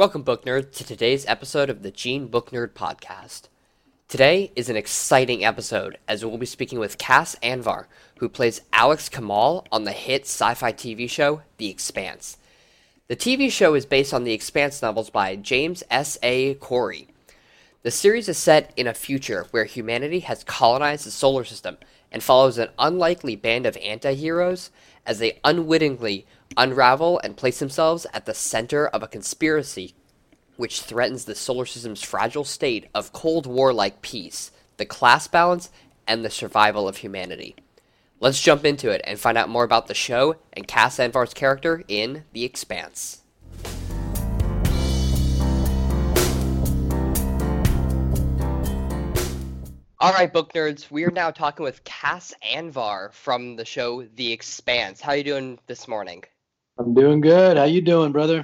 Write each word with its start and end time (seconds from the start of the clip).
Welcome, 0.00 0.22
book 0.22 0.46
Nerd, 0.46 0.72
to 0.76 0.82
today's 0.82 1.26
episode 1.26 1.68
of 1.68 1.82
the 1.82 1.90
Gene 1.90 2.28
Book 2.28 2.52
Nerd 2.52 2.70
Podcast. 2.70 3.48
Today 4.08 4.50
is 4.56 4.70
an 4.70 4.76
exciting 4.76 5.44
episode 5.44 5.98
as 6.08 6.24
we'll 6.24 6.38
be 6.38 6.46
speaking 6.46 6.78
with 6.78 6.96
Cas 6.96 7.36
Anvar, 7.42 7.84
who 8.16 8.30
plays 8.30 8.62
Alex 8.72 9.10
Kamal 9.10 9.66
on 9.70 9.84
the 9.84 9.92
hit 9.92 10.22
sci 10.22 10.54
fi 10.54 10.72
TV 10.72 11.06
show 11.06 11.42
The 11.58 11.68
Expanse. 11.68 12.38
The 13.08 13.14
TV 13.14 13.52
show 13.52 13.74
is 13.74 13.84
based 13.84 14.14
on 14.14 14.24
the 14.24 14.32
Expanse 14.32 14.80
novels 14.80 15.10
by 15.10 15.36
James 15.36 15.82
S. 15.90 16.16
A. 16.22 16.54
Corey. 16.54 17.08
The 17.82 17.90
series 17.90 18.26
is 18.26 18.38
set 18.38 18.72
in 18.78 18.86
a 18.86 18.94
future 18.94 19.48
where 19.50 19.66
humanity 19.66 20.20
has 20.20 20.44
colonized 20.44 21.04
the 21.04 21.10
solar 21.10 21.44
system 21.44 21.76
and 22.10 22.22
follows 22.22 22.56
an 22.56 22.70
unlikely 22.78 23.36
band 23.36 23.66
of 23.66 23.76
anti 23.76 24.14
heroes 24.14 24.70
as 25.04 25.18
they 25.18 25.40
unwittingly 25.44 26.26
unravel 26.56 27.20
and 27.22 27.36
place 27.36 27.58
themselves 27.58 28.06
at 28.12 28.26
the 28.26 28.34
center 28.34 28.86
of 28.88 29.02
a 29.02 29.08
conspiracy 29.08 29.94
which 30.56 30.82
threatens 30.82 31.24
the 31.24 31.34
solar 31.34 31.64
system's 31.64 32.02
fragile 32.02 32.44
state 32.44 32.86
of 32.94 33.12
Cold 33.12 33.46
War 33.46 33.72
like 33.72 34.02
peace, 34.02 34.50
the 34.76 34.84
class 34.84 35.26
balance, 35.26 35.70
and 36.06 36.24
the 36.24 36.30
survival 36.30 36.86
of 36.86 36.98
humanity. 36.98 37.56
Let's 38.18 38.42
jump 38.42 38.66
into 38.66 38.90
it 38.90 39.00
and 39.04 39.18
find 39.18 39.38
out 39.38 39.48
more 39.48 39.64
about 39.64 39.86
the 39.86 39.94
show 39.94 40.36
and 40.52 40.68
Cas 40.68 40.98
Anvar's 40.98 41.32
character 41.32 41.82
in 41.88 42.24
The 42.34 42.44
Expanse. 42.44 43.22
All 50.02 50.12
right, 50.12 50.32
book 50.32 50.52
nerds, 50.52 50.90
we 50.90 51.04
are 51.04 51.10
now 51.10 51.30
talking 51.30 51.62
with 51.62 51.84
Cas 51.84 52.34
Anvar 52.42 53.12
from 53.12 53.56
the 53.56 53.64
show 53.64 54.02
The 54.16 54.32
Expanse. 54.32 55.00
How 55.00 55.12
are 55.12 55.16
you 55.16 55.24
doing 55.24 55.58
this 55.66 55.86
morning? 55.88 56.24
I'm 56.80 56.94
doing 56.94 57.20
good. 57.20 57.58
How 57.58 57.64
you 57.64 57.82
doing, 57.82 58.10
brother? 58.10 58.42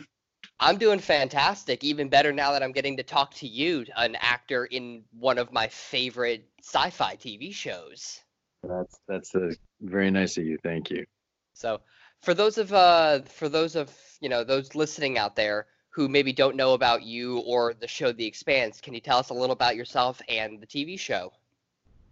I'm 0.61 0.77
doing 0.77 0.99
fantastic. 0.99 1.83
Even 1.83 2.11
better 2.11 2.35
now 2.35 2.53
that 2.53 2.63
I'm 2.63 2.73
getting 2.73 2.99
to 2.99 3.03
talk 3.03 3.33
to 3.37 3.49
you, 3.49 3.87
an 3.97 4.15
actor 4.21 4.67
in 4.67 5.05
one 5.19 5.39
of 5.39 5.53
my 5.53 5.69
favorite 5.69 6.47
sci-fi 6.63 7.17
TV 7.17 7.55
shows. 7.55 8.21
That's 8.63 9.01
that's 9.09 9.35
a, 9.37 9.53
very 9.81 10.11
nice 10.11 10.37
of 10.37 10.45
you. 10.45 10.59
Thank 10.63 10.91
you. 10.91 11.07
So, 11.55 11.81
for 12.21 12.35
those 12.35 12.59
of 12.59 12.75
uh, 12.75 13.23
for 13.23 13.49
those 13.49 13.75
of 13.75 13.91
you 14.21 14.29
know 14.29 14.45
those 14.45 14.75
listening 14.75 15.17
out 15.17 15.35
there 15.35 15.67
who 15.89 16.07
maybe 16.07 16.35
don't 16.35 16.57
know 16.57 16.75
about 16.75 17.05
you 17.05 17.39
or 17.39 17.73
the 17.73 17.89
show 17.89 18.13
The 18.13 18.27
Expanse, 18.27 18.83
can 18.83 18.93
you 18.93 19.01
tell 19.01 19.17
us 19.17 19.31
a 19.31 19.35
little 19.35 19.55
about 19.55 19.77
yourself 19.77 20.21
and 20.29 20.61
the 20.61 20.67
TV 20.67 20.99
show? 20.99 21.33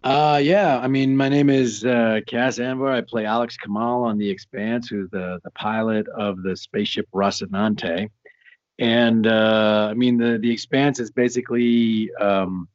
Uh, 0.05 0.37
yeah. 0.37 0.77
I 0.77 0.87
mean, 0.87 1.17
my 1.17 1.29
name 1.29 1.49
is 1.49 1.83
uh, 1.83 2.19
Cas 2.27 2.59
Anvar. 2.59 2.91
I 2.91 3.01
play 3.01 3.25
Alex 3.25 3.57
Kamal 3.57 4.03
on 4.03 4.19
The 4.19 4.29
Expanse, 4.29 4.87
who's 4.87 5.09
the 5.09 5.39
the 5.43 5.49
pilot 5.51 6.07
of 6.09 6.43
the 6.43 6.55
spaceship 6.55 7.07
Rocinante. 7.11 8.09
And 8.77 9.25
uh, 9.25 9.87
I 9.89 9.95
mean, 9.95 10.17
the 10.17 10.37
the 10.37 10.51
Expanse 10.51 10.99
is 10.99 11.09
basically 11.09 12.13
um, 12.21 12.67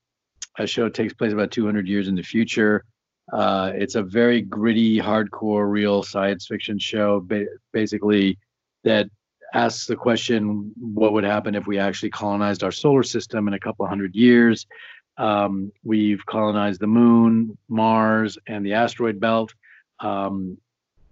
a 0.59 0.67
show 0.67 0.85
that 0.85 0.95
takes 0.95 1.15
place 1.15 1.33
about 1.33 1.53
200 1.53 1.87
years 1.87 2.09
in 2.09 2.17
the 2.17 2.23
future. 2.23 2.85
Uh, 3.33 3.71
it's 3.77 3.95
a 3.95 4.03
very 4.03 4.43
gritty, 4.43 4.99
hardcore, 4.99 5.71
real 5.71 6.03
science 6.03 6.49
fiction 6.49 6.81
show, 6.81 7.21
ba- 7.21 7.47
basically 7.73 8.39
that 8.83 9.09
asks 9.55 9.87
the 9.87 9.95
question, 9.95 10.73
what 10.81 11.13
would 11.13 11.23
happen 11.23 11.55
if 11.55 11.65
we 11.65 11.79
actually 11.79 12.11
colonized 12.11 12.65
our 12.65 12.73
solar 12.73 13.05
system 13.05 13.47
in 13.47 13.55
a 13.55 13.61
couple 13.61 13.87
hundred 13.87 14.17
years? 14.17 14.67
Um, 15.17 15.73
we've 15.85 16.25
colonized 16.25 16.81
the 16.81 16.87
moon, 16.87 17.59
Mars, 17.69 18.39
and 18.47 18.65
the 18.65 18.75
asteroid 18.75 19.21
belt. 19.21 19.55
Um, 19.99 20.59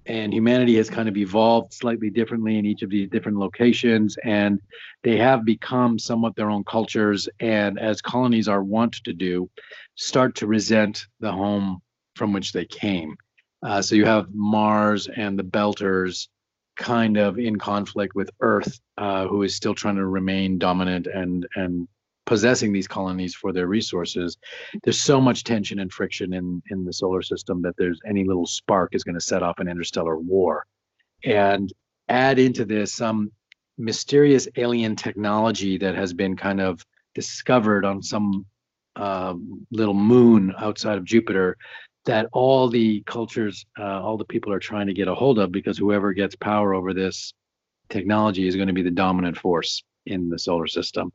and 0.08 0.32
humanity 0.32 0.76
has 0.76 0.88
kind 0.88 1.08
of 1.08 1.16
evolved 1.16 1.74
slightly 1.74 2.08
differently 2.08 2.58
in 2.58 2.64
each 2.64 2.82
of 2.82 2.90
these 2.90 3.08
different 3.10 3.38
locations 3.38 4.16
and 4.24 4.60
they 5.02 5.18
have 5.18 5.44
become 5.44 5.98
somewhat 5.98 6.34
their 6.34 6.50
own 6.50 6.64
cultures 6.64 7.28
and 7.40 7.78
as 7.78 8.00
colonies 8.00 8.48
are 8.48 8.62
wont 8.62 8.94
to 9.04 9.12
do 9.12 9.48
start 9.94 10.34
to 10.34 10.46
resent 10.46 11.06
the 11.20 11.30
home 11.30 11.80
from 12.16 12.32
which 12.32 12.52
they 12.52 12.64
came 12.64 13.14
uh, 13.62 13.82
so 13.82 13.94
you 13.94 14.04
have 14.04 14.28
mars 14.32 15.08
and 15.14 15.38
the 15.38 15.44
belters 15.44 16.28
kind 16.76 17.16
of 17.16 17.38
in 17.38 17.58
conflict 17.58 18.14
with 18.14 18.30
earth 18.40 18.80
uh, 18.96 19.26
who 19.26 19.42
is 19.42 19.54
still 19.54 19.74
trying 19.74 19.96
to 19.96 20.06
remain 20.06 20.58
dominant 20.58 21.06
and 21.06 21.46
and 21.54 21.86
possessing 22.28 22.74
these 22.74 22.86
colonies 22.86 23.34
for 23.34 23.54
their 23.54 23.66
resources 23.66 24.36
there's 24.82 25.00
so 25.00 25.18
much 25.18 25.44
tension 25.44 25.78
and 25.78 25.90
friction 25.90 26.34
in 26.34 26.62
in 26.70 26.84
the 26.84 26.92
solar 26.92 27.22
system 27.22 27.62
that 27.62 27.74
there's 27.78 27.98
any 28.06 28.22
little 28.22 28.44
spark 28.44 28.94
is 28.94 29.02
going 29.02 29.14
to 29.14 29.20
set 29.20 29.42
off 29.42 29.60
an 29.60 29.66
interstellar 29.66 30.18
war. 30.18 30.66
And 31.24 31.72
add 32.10 32.38
into 32.38 32.66
this 32.66 32.92
some 32.92 33.32
mysterious 33.78 34.46
alien 34.56 34.94
technology 34.94 35.78
that 35.78 35.94
has 35.94 36.12
been 36.12 36.36
kind 36.36 36.60
of 36.60 36.84
discovered 37.14 37.86
on 37.86 38.02
some 38.02 38.44
uh, 38.96 39.34
little 39.70 39.94
moon 39.94 40.52
outside 40.58 40.98
of 40.98 41.04
Jupiter 41.04 41.56
that 42.04 42.26
all 42.32 42.68
the 42.68 43.02
cultures, 43.06 43.64
uh, 43.78 44.02
all 44.02 44.18
the 44.18 44.24
people 44.26 44.52
are 44.52 44.58
trying 44.58 44.86
to 44.86 44.92
get 44.92 45.08
a 45.08 45.14
hold 45.14 45.38
of 45.38 45.50
because 45.50 45.78
whoever 45.78 46.12
gets 46.12 46.36
power 46.36 46.74
over 46.74 46.92
this 46.92 47.32
technology 47.88 48.46
is 48.46 48.54
going 48.54 48.68
to 48.68 48.74
be 48.74 48.82
the 48.82 48.90
dominant 48.90 49.38
force 49.38 49.82
in 50.04 50.28
the 50.28 50.38
solar 50.38 50.66
system 50.66 51.10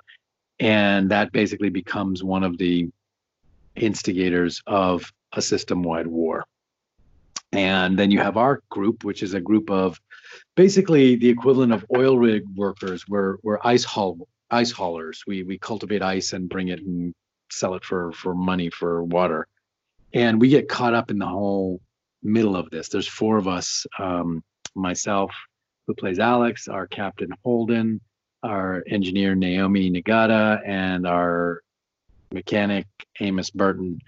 and 0.59 1.11
that 1.11 1.31
basically 1.31 1.69
becomes 1.69 2.23
one 2.23 2.43
of 2.43 2.57
the 2.57 2.89
instigators 3.75 4.61
of 4.67 5.11
a 5.33 5.41
system-wide 5.41 6.07
war. 6.07 6.45
And 7.51 7.97
then 7.97 8.11
you 8.11 8.19
have 8.19 8.37
our 8.37 8.61
group 8.69 9.03
which 9.03 9.23
is 9.23 9.33
a 9.33 9.41
group 9.41 9.69
of 9.69 9.99
basically 10.55 11.15
the 11.15 11.29
equivalent 11.29 11.71
of 11.73 11.85
oil 11.95 12.17
rig 12.17 12.43
workers. 12.55 13.07
We're, 13.07 13.37
we're 13.43 13.59
ice 13.63 13.83
haul 13.83 14.27
ice 14.51 14.71
haulers. 14.71 15.23
We 15.25 15.43
we 15.43 15.57
cultivate 15.57 16.01
ice 16.01 16.33
and 16.33 16.47
bring 16.49 16.67
it 16.67 16.79
and 16.79 17.13
sell 17.51 17.73
it 17.75 17.83
for 17.83 18.11
for 18.11 18.33
money 18.35 18.69
for 18.69 19.03
water. 19.03 19.47
And 20.13 20.39
we 20.39 20.49
get 20.49 20.69
caught 20.69 20.93
up 20.93 21.09
in 21.09 21.17
the 21.17 21.27
whole 21.27 21.81
middle 22.21 22.55
of 22.55 22.69
this. 22.69 22.89
There's 22.89 23.07
four 23.07 23.37
of 23.37 23.47
us 23.47 23.85
um, 23.99 24.43
myself 24.75 25.31
who 25.85 25.93
plays 25.93 26.19
alex 26.19 26.67
our 26.67 26.87
captain 26.87 27.29
holden 27.43 27.99
our 28.43 28.83
engineer 28.87 29.35
Naomi 29.35 29.89
Nagata 29.89 30.61
and 30.67 31.07
our 31.07 31.61
mechanic 32.31 32.85
Amos 33.19 33.49
Burton, 33.49 33.99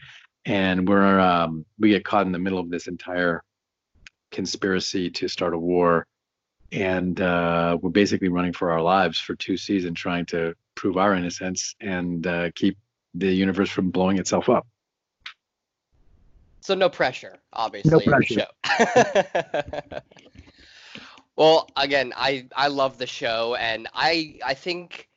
and 0.46 0.88
we're 0.88 1.20
um, 1.20 1.66
we 1.80 1.90
get 1.90 2.06
caught 2.06 2.26
in 2.26 2.32
the 2.32 2.40
middle 2.40 2.60
of 2.60 2.70
this 2.70 2.88
entire 2.88 3.44
conspiracy 4.32 5.10
to 5.10 5.28
start 5.28 5.54
a 5.54 5.58
war, 5.58 6.06
and 6.72 7.20
uh, 7.22 7.78
we're 7.82 7.90
basically 7.90 8.30
running 8.30 8.54
for 8.54 8.72
our 8.72 8.82
lives 8.82 9.20
for 9.20 9.36
two 9.36 9.58
seasons, 9.58 9.98
trying 9.98 10.26
to 10.28 10.54
prove 10.76 10.98
our 10.98 11.16
innocence 11.16 11.76
and 11.80 12.28
uh, 12.28 12.52
keep 12.56 12.78
the 13.14 13.32
universe 13.32 13.70
from 13.70 13.90
blowing 13.90 14.18
itself 14.18 14.50
up. 14.50 14.68
So 16.60 16.74
no 16.76 16.90
pressure, 16.90 17.38
obviously. 17.54 17.92
No 17.92 18.00
pressure. 18.00 18.48
Well, 21.36 21.70
again, 21.76 22.14
I 22.16 22.48
I 22.56 22.68
love 22.68 22.98
the 22.98 23.08
show, 23.08 23.56
and 23.56 23.88
I 23.94 24.40
I 24.46 24.54
think 24.54 25.10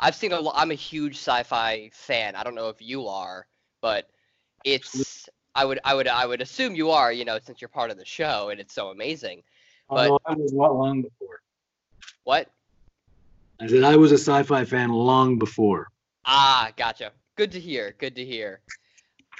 I've 0.00 0.14
seen 0.14 0.32
a 0.32 0.40
lot. 0.40 0.54
I'm 0.56 0.70
a 0.70 0.74
huge 0.74 1.16
sci-fi 1.16 1.90
fan. 1.92 2.34
I 2.34 2.42
don't 2.44 2.54
know 2.54 2.68
if 2.68 2.80
you 2.80 3.08
are, 3.08 3.46
but 3.82 4.08
it's 4.64 5.28
I 5.54 5.64
would 5.64 5.80
I 5.84 5.94
would 5.94 6.08
I 6.08 6.24
would 6.26 6.40
assume 6.40 6.74
you 6.74 6.90
are. 6.90 7.12
You 7.12 7.24
know, 7.24 7.38
since 7.38 7.60
you're 7.60 7.68
part 7.68 7.90
of 7.90 7.98
the 7.98 8.04
show, 8.04 8.48
and 8.48 8.58
it's 8.58 8.74
so 8.74 8.88
amazing. 8.88 9.42
But 9.90 10.10
oh, 10.10 10.18
I 10.26 10.34
was 10.34 10.52
long 10.52 11.02
before. 11.02 11.40
What? 12.24 12.50
I 13.60 13.66
said 13.66 13.84
I 13.84 13.96
was 13.96 14.12
a 14.12 14.18
sci-fi 14.18 14.64
fan 14.64 14.90
long 14.90 15.38
before. 15.38 15.88
Ah, 16.24 16.72
gotcha. 16.76 17.12
Good 17.36 17.52
to 17.52 17.60
hear. 17.60 17.94
Good 17.98 18.16
to 18.16 18.24
hear. 18.24 18.60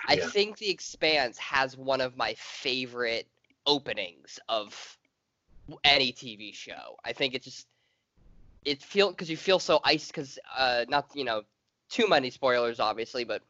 I 0.09 0.17
think 0.17 0.59
The 0.59 0.71
Expanse 0.71 1.37
has 1.39 1.77
one 1.77 2.01
of 2.01 2.17
my 2.17 2.35
favorite 2.39 3.27
openings 3.67 4.39
of 4.49 4.97
any 5.85 6.13
TV 6.13 6.53
show. 6.53 6.97
I 7.05 7.13
think 7.13 7.35
it 7.35 7.43
just 7.43 7.67
it 8.65 8.83
feel 8.83 9.11
because 9.11 9.31
you 9.31 9.37
feel 9.37 9.59
so 9.59 9.81
iced 9.85 10.09
because 10.09 10.39
uh 10.57 10.85
not 10.89 11.09
you 11.15 11.25
know 11.25 11.43
too 11.89 12.09
many 12.09 12.31
spoilers 12.31 12.81
obviously, 12.81 13.25
but 13.25 13.43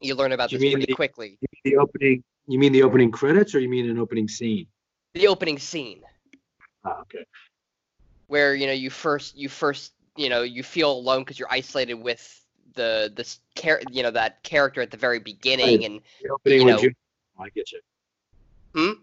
you 0.00 0.14
learn 0.14 0.32
about 0.32 0.52
you 0.52 0.58
this 0.58 0.70
pretty 0.70 0.86
the, 0.86 0.94
quickly. 0.94 1.38
the 1.64 1.76
opening. 1.76 2.22
You 2.48 2.58
mean 2.58 2.72
the 2.72 2.82
opening 2.84 3.10
credits, 3.10 3.54
or 3.54 3.60
you 3.60 3.68
mean 3.68 3.90
an 3.90 3.98
opening 3.98 4.28
scene? 4.28 4.66
The 5.14 5.26
opening 5.26 5.58
scene. 5.58 6.02
Ah, 6.84 7.00
okay. 7.00 7.24
Where 8.28 8.54
you 8.54 8.66
know 8.66 8.72
you 8.72 8.90
first 8.90 9.36
you 9.36 9.48
first 9.48 9.92
you 10.16 10.28
know 10.28 10.42
you 10.42 10.62
feel 10.62 10.92
alone 10.92 11.22
because 11.22 11.38
you're 11.38 11.50
isolated 11.50 11.94
with 11.94 12.44
the 12.74 13.12
this 13.14 13.40
char- 13.56 13.80
you 13.90 14.02
know 14.02 14.10
that 14.10 14.42
character 14.42 14.80
at 14.80 14.90
the 14.90 14.96
very 14.96 15.18
beginning 15.18 15.80
right. 15.80 15.84
and 15.84 16.00
the 16.22 16.30
opening 16.30 16.60
you 16.60 16.66
know, 16.66 16.80
you, 16.80 16.92
I 17.38 17.48
get 17.50 17.72
you. 17.72 17.80
Hmm 18.74 19.02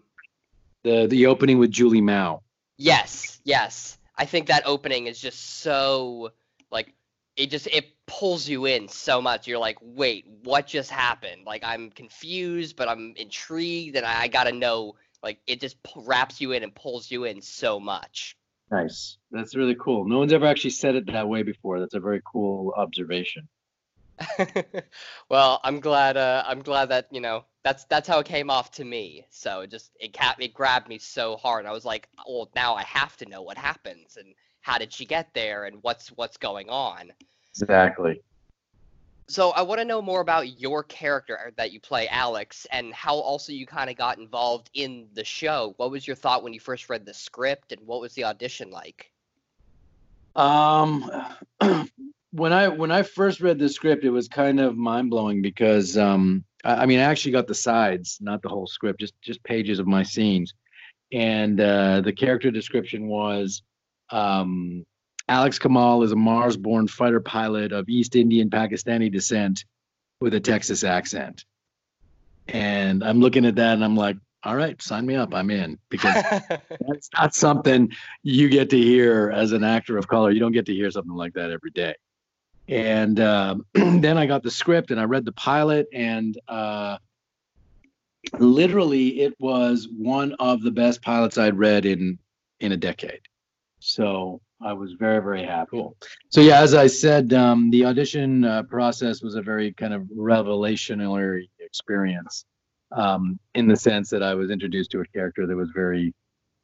the 0.84 1.06
the 1.06 1.26
opening 1.26 1.58
with 1.58 1.70
Julie 1.70 2.00
Mao. 2.00 2.42
Yes, 2.76 3.40
yes. 3.44 3.98
I 4.16 4.26
think 4.26 4.46
that 4.46 4.62
opening 4.66 5.06
is 5.06 5.20
just 5.20 5.60
so 5.60 6.30
like 6.70 6.94
it 7.36 7.50
just 7.50 7.66
it 7.66 7.86
pulls 8.06 8.48
you 8.48 8.66
in 8.66 8.86
so 8.88 9.20
much. 9.20 9.48
You're 9.48 9.58
like, 9.58 9.78
wait, 9.80 10.26
what 10.44 10.66
just 10.66 10.90
happened? 10.90 11.44
Like 11.44 11.64
I'm 11.64 11.90
confused, 11.90 12.76
but 12.76 12.88
I'm 12.88 13.14
intrigued, 13.16 13.96
and 13.96 14.06
I, 14.06 14.22
I 14.22 14.28
gotta 14.28 14.52
know. 14.52 14.94
Like 15.22 15.40
it 15.46 15.58
just 15.60 15.78
wraps 15.96 16.40
you 16.40 16.52
in 16.52 16.62
and 16.62 16.74
pulls 16.74 17.10
you 17.10 17.24
in 17.24 17.40
so 17.40 17.80
much. 17.80 18.36
Nice. 18.70 19.16
That's 19.30 19.56
really 19.56 19.76
cool. 19.80 20.06
No 20.06 20.18
one's 20.18 20.32
ever 20.32 20.46
actually 20.46 20.70
said 20.70 20.96
it 20.96 21.06
that 21.12 21.28
way 21.28 21.42
before. 21.42 21.80
That's 21.80 21.94
a 21.94 22.00
very 22.00 22.20
cool 22.30 22.74
observation. 22.76 23.48
well, 25.28 25.60
I'm 25.64 25.80
glad. 25.80 26.16
Uh, 26.16 26.44
I'm 26.46 26.62
glad 26.62 26.88
that 26.90 27.08
you 27.10 27.20
know 27.20 27.44
that's 27.64 27.84
that's 27.86 28.08
how 28.08 28.20
it 28.20 28.26
came 28.26 28.50
off 28.50 28.70
to 28.72 28.84
me. 28.84 29.26
So 29.30 29.60
it 29.60 29.70
just 29.70 29.90
it 29.98 30.12
cap 30.12 30.36
it 30.40 30.54
grabbed 30.54 30.88
me 30.88 30.98
so 30.98 31.36
hard. 31.36 31.66
I 31.66 31.72
was 31.72 31.84
like, 31.84 32.08
well, 32.28 32.50
now 32.54 32.74
I 32.74 32.82
have 32.84 33.16
to 33.18 33.26
know 33.26 33.42
what 33.42 33.58
happens 33.58 34.16
and 34.16 34.34
how 34.60 34.78
did 34.78 34.92
she 34.92 35.04
get 35.04 35.32
there 35.34 35.64
and 35.64 35.82
what's 35.82 36.08
what's 36.08 36.36
going 36.36 36.68
on. 36.70 37.12
Exactly. 37.58 38.22
So 39.28 39.50
I 39.50 39.62
want 39.62 39.80
to 39.80 39.86
know 39.86 40.02
more 40.02 40.20
about 40.20 40.60
your 40.60 40.82
character 40.82 41.52
that 41.56 41.72
you 41.72 41.80
play, 41.80 42.08
Alex, 42.08 42.66
and 42.70 42.92
how 42.92 43.14
also 43.14 43.52
you 43.52 43.66
kind 43.66 43.88
of 43.88 43.96
got 43.96 44.18
involved 44.18 44.68
in 44.74 45.08
the 45.14 45.24
show. 45.24 45.72
What 45.78 45.90
was 45.90 46.06
your 46.06 46.16
thought 46.16 46.42
when 46.42 46.52
you 46.52 46.60
first 46.60 46.90
read 46.90 47.06
the 47.06 47.14
script, 47.14 47.72
and 47.72 47.80
what 47.86 48.02
was 48.02 48.12
the 48.12 48.24
audition 48.24 48.70
like? 48.70 49.10
Um, 50.36 51.10
when 52.34 52.52
I 52.52 52.66
when 52.66 52.90
I 52.90 53.02
first 53.02 53.40
read 53.40 53.60
the 53.60 53.68
script, 53.68 54.04
it 54.04 54.10
was 54.10 54.26
kind 54.26 54.58
of 54.58 54.76
mind 54.76 55.08
blowing 55.08 55.40
because 55.40 55.96
um, 55.96 56.44
I, 56.64 56.82
I, 56.82 56.86
mean, 56.86 56.98
I 56.98 57.04
actually 57.04 57.30
got 57.30 57.46
the 57.46 57.54
sides, 57.54 58.18
not 58.20 58.42
the 58.42 58.48
whole 58.48 58.66
script, 58.66 58.98
just 58.98 59.14
just 59.22 59.42
pages 59.44 59.78
of 59.78 59.86
my 59.86 60.02
scenes, 60.02 60.52
and 61.12 61.60
uh, 61.60 62.00
the 62.00 62.12
character 62.12 62.50
description 62.50 63.06
was 63.06 63.62
um, 64.10 64.84
Alex 65.28 65.60
Kamal 65.60 66.02
is 66.02 66.10
a 66.10 66.16
Mars-born 66.16 66.88
fighter 66.88 67.20
pilot 67.20 67.70
of 67.70 67.88
East 67.88 68.16
Indian 68.16 68.50
Pakistani 68.50 69.12
descent 69.12 69.64
with 70.20 70.34
a 70.34 70.40
Texas 70.40 70.82
accent. 70.82 71.44
And 72.48 73.04
I'm 73.04 73.20
looking 73.20 73.46
at 73.46 73.54
that 73.54 73.74
and 73.74 73.84
I'm 73.84 73.96
like, 73.96 74.16
all 74.42 74.56
right, 74.56 74.80
sign 74.82 75.06
me 75.06 75.14
up. 75.14 75.34
I'm 75.34 75.50
in 75.50 75.78
because 75.88 76.14
that's 76.88 77.08
not 77.16 77.34
something 77.34 77.90
you 78.22 78.48
get 78.50 78.68
to 78.70 78.78
hear 78.78 79.30
as 79.30 79.52
an 79.52 79.64
actor 79.64 79.96
of 79.96 80.08
color. 80.08 80.30
You 80.30 80.40
don't 80.40 80.52
get 80.52 80.66
to 80.66 80.74
hear 80.74 80.90
something 80.90 81.14
like 81.14 81.32
that 81.34 81.50
every 81.50 81.70
day. 81.70 81.94
And 82.68 83.20
uh, 83.20 83.56
then 83.74 84.18
I 84.18 84.26
got 84.26 84.42
the 84.42 84.50
script 84.50 84.90
and 84.90 85.00
I 85.00 85.04
read 85.04 85.24
the 85.24 85.32
pilot, 85.32 85.86
and 85.92 86.38
uh, 86.48 86.98
literally, 88.38 89.20
it 89.20 89.34
was 89.38 89.88
one 89.90 90.34
of 90.38 90.62
the 90.62 90.70
best 90.70 91.02
pilots 91.02 91.38
I'd 91.38 91.58
read 91.58 91.84
in 91.84 92.18
in 92.60 92.72
a 92.72 92.76
decade. 92.76 93.20
So 93.80 94.40
I 94.60 94.72
was 94.72 94.92
very, 94.92 95.22
very 95.22 95.44
happy. 95.44 95.72
Cool. 95.72 95.96
So 96.30 96.40
yeah, 96.40 96.60
as 96.60 96.74
I 96.74 96.86
said, 96.86 97.34
um, 97.34 97.70
the 97.70 97.84
audition 97.84 98.44
uh, 98.44 98.62
process 98.62 99.22
was 99.22 99.34
a 99.34 99.42
very 99.42 99.72
kind 99.72 99.92
of 99.92 100.02
revelationary 100.16 101.50
experience, 101.60 102.46
um, 102.92 103.38
in 103.54 103.68
the 103.68 103.76
sense 103.76 104.08
that 104.10 104.22
I 104.22 104.34
was 104.34 104.50
introduced 104.50 104.90
to 104.92 105.00
a 105.00 105.06
character 105.06 105.46
that 105.46 105.54
was 105.54 105.70
very 105.74 106.14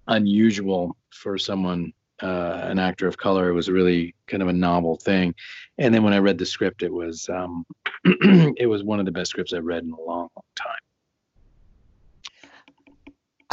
unusual 0.08 0.96
for 1.12 1.36
someone, 1.36 1.92
uh, 2.22 2.60
an 2.64 2.78
actor 2.78 3.06
of 3.06 3.16
color. 3.16 3.48
It 3.48 3.54
was 3.54 3.68
really 3.68 4.14
kind 4.26 4.42
of 4.42 4.48
a 4.48 4.52
novel 4.52 4.96
thing. 4.96 5.34
And 5.78 5.94
then 5.94 6.02
when 6.02 6.12
I 6.12 6.18
read 6.18 6.38
the 6.38 6.46
script, 6.46 6.82
it 6.82 6.92
was 6.92 7.28
um, 7.28 7.64
it 8.04 8.68
was 8.68 8.82
one 8.82 9.00
of 9.00 9.06
the 9.06 9.12
best 9.12 9.30
scripts 9.30 9.52
I've 9.52 9.64
read 9.64 9.84
in 9.84 9.92
a 9.92 10.00
long, 10.00 10.28
long 10.36 10.44
time. 10.54 10.74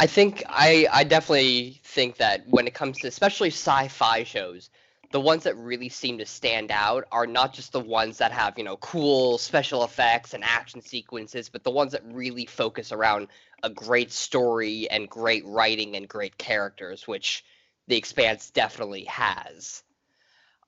I 0.00 0.06
think 0.06 0.44
I 0.48 0.86
I 0.92 1.04
definitely 1.04 1.80
think 1.84 2.18
that 2.18 2.44
when 2.48 2.66
it 2.66 2.74
comes 2.74 2.98
to 2.98 3.08
especially 3.08 3.48
sci-fi 3.48 4.22
shows, 4.22 4.70
the 5.10 5.20
ones 5.20 5.44
that 5.44 5.56
really 5.56 5.88
seem 5.88 6.18
to 6.18 6.26
stand 6.26 6.70
out 6.70 7.04
are 7.10 7.26
not 7.26 7.54
just 7.54 7.72
the 7.72 7.80
ones 7.80 8.18
that 8.18 8.30
have, 8.30 8.58
you 8.58 8.64
know, 8.64 8.76
cool 8.76 9.38
special 9.38 9.82
effects 9.84 10.34
and 10.34 10.44
action 10.44 10.82
sequences, 10.82 11.48
but 11.48 11.64
the 11.64 11.70
ones 11.70 11.92
that 11.92 12.02
really 12.04 12.44
focus 12.44 12.92
around 12.92 13.28
a 13.62 13.70
great 13.70 14.12
story 14.12 14.88
and 14.90 15.08
great 15.08 15.44
writing 15.46 15.96
and 15.96 16.08
great 16.08 16.36
characters, 16.36 17.08
which 17.08 17.44
The 17.88 17.96
Expanse 17.96 18.50
definitely 18.50 19.04
has. 19.04 19.82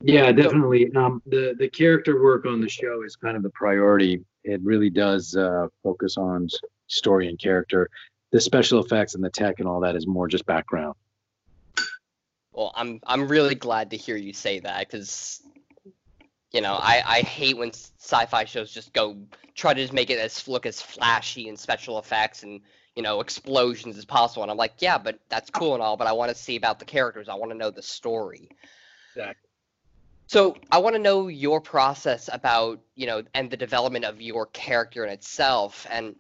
Yeah, 0.02 0.32
definitely. 0.32 0.90
Um, 0.94 1.22
the 1.26 1.54
the 1.58 1.68
character 1.68 2.22
work 2.22 2.46
on 2.46 2.60
the 2.60 2.68
show 2.68 3.02
is 3.04 3.16
kind 3.16 3.36
of 3.36 3.42
the 3.42 3.50
priority. 3.50 4.24
It 4.44 4.60
really 4.62 4.90
does 4.90 5.36
uh, 5.36 5.68
focus 5.82 6.16
on 6.16 6.48
story 6.86 7.28
and 7.28 7.38
character 7.38 7.88
the 8.32 8.40
special 8.40 8.82
effects 8.82 9.14
and 9.14 9.24
the 9.24 9.30
tech 9.30 9.58
and 9.58 9.68
all 9.68 9.80
that 9.80 9.96
is 9.96 10.06
more 10.06 10.28
just 10.28 10.46
background. 10.46 10.94
Well, 12.52 12.72
I'm 12.74 13.00
I'm 13.06 13.28
really 13.28 13.54
glad 13.54 13.90
to 13.90 13.96
hear 13.96 14.16
you 14.16 14.32
say 14.32 14.60
that 14.60 14.88
because 14.88 15.42
you 16.52 16.60
know 16.60 16.74
I 16.74 17.02
I 17.04 17.20
hate 17.20 17.56
when 17.56 17.72
sci-fi 17.72 18.44
shows 18.44 18.72
just 18.72 18.92
go 18.92 19.16
try 19.54 19.74
to 19.74 19.80
just 19.80 19.92
make 19.92 20.10
it 20.10 20.18
as 20.18 20.46
look 20.48 20.66
as 20.66 20.80
flashy 20.80 21.48
and 21.48 21.58
special 21.58 21.98
effects 21.98 22.42
and 22.42 22.60
you 23.00 23.02
know 23.02 23.22
explosions 23.22 23.96
as 23.96 24.04
possible 24.04 24.42
and 24.42 24.50
I'm 24.50 24.58
like 24.58 24.74
yeah 24.80 24.98
but 24.98 25.18
that's 25.30 25.50
oh. 25.54 25.58
cool 25.58 25.72
and 25.72 25.82
all 25.82 25.96
but 25.96 26.06
I 26.06 26.12
want 26.12 26.30
to 26.30 26.34
see 26.34 26.56
about 26.56 26.78
the 26.78 26.84
characters 26.84 27.30
I 27.30 27.34
want 27.34 27.50
to 27.50 27.56
know 27.56 27.70
the 27.70 27.82
story. 27.82 28.50
Exactly. 29.16 29.48
So 30.26 30.54
I 30.70 30.78
want 30.78 30.96
to 30.96 31.00
know 31.00 31.28
your 31.28 31.62
process 31.62 32.28
about 32.30 32.78
you 32.96 33.06
know 33.06 33.22
and 33.32 33.50
the 33.50 33.56
development 33.56 34.04
of 34.04 34.20
your 34.20 34.44
character 34.48 35.02
in 35.02 35.10
itself 35.10 35.86
and 35.90 36.14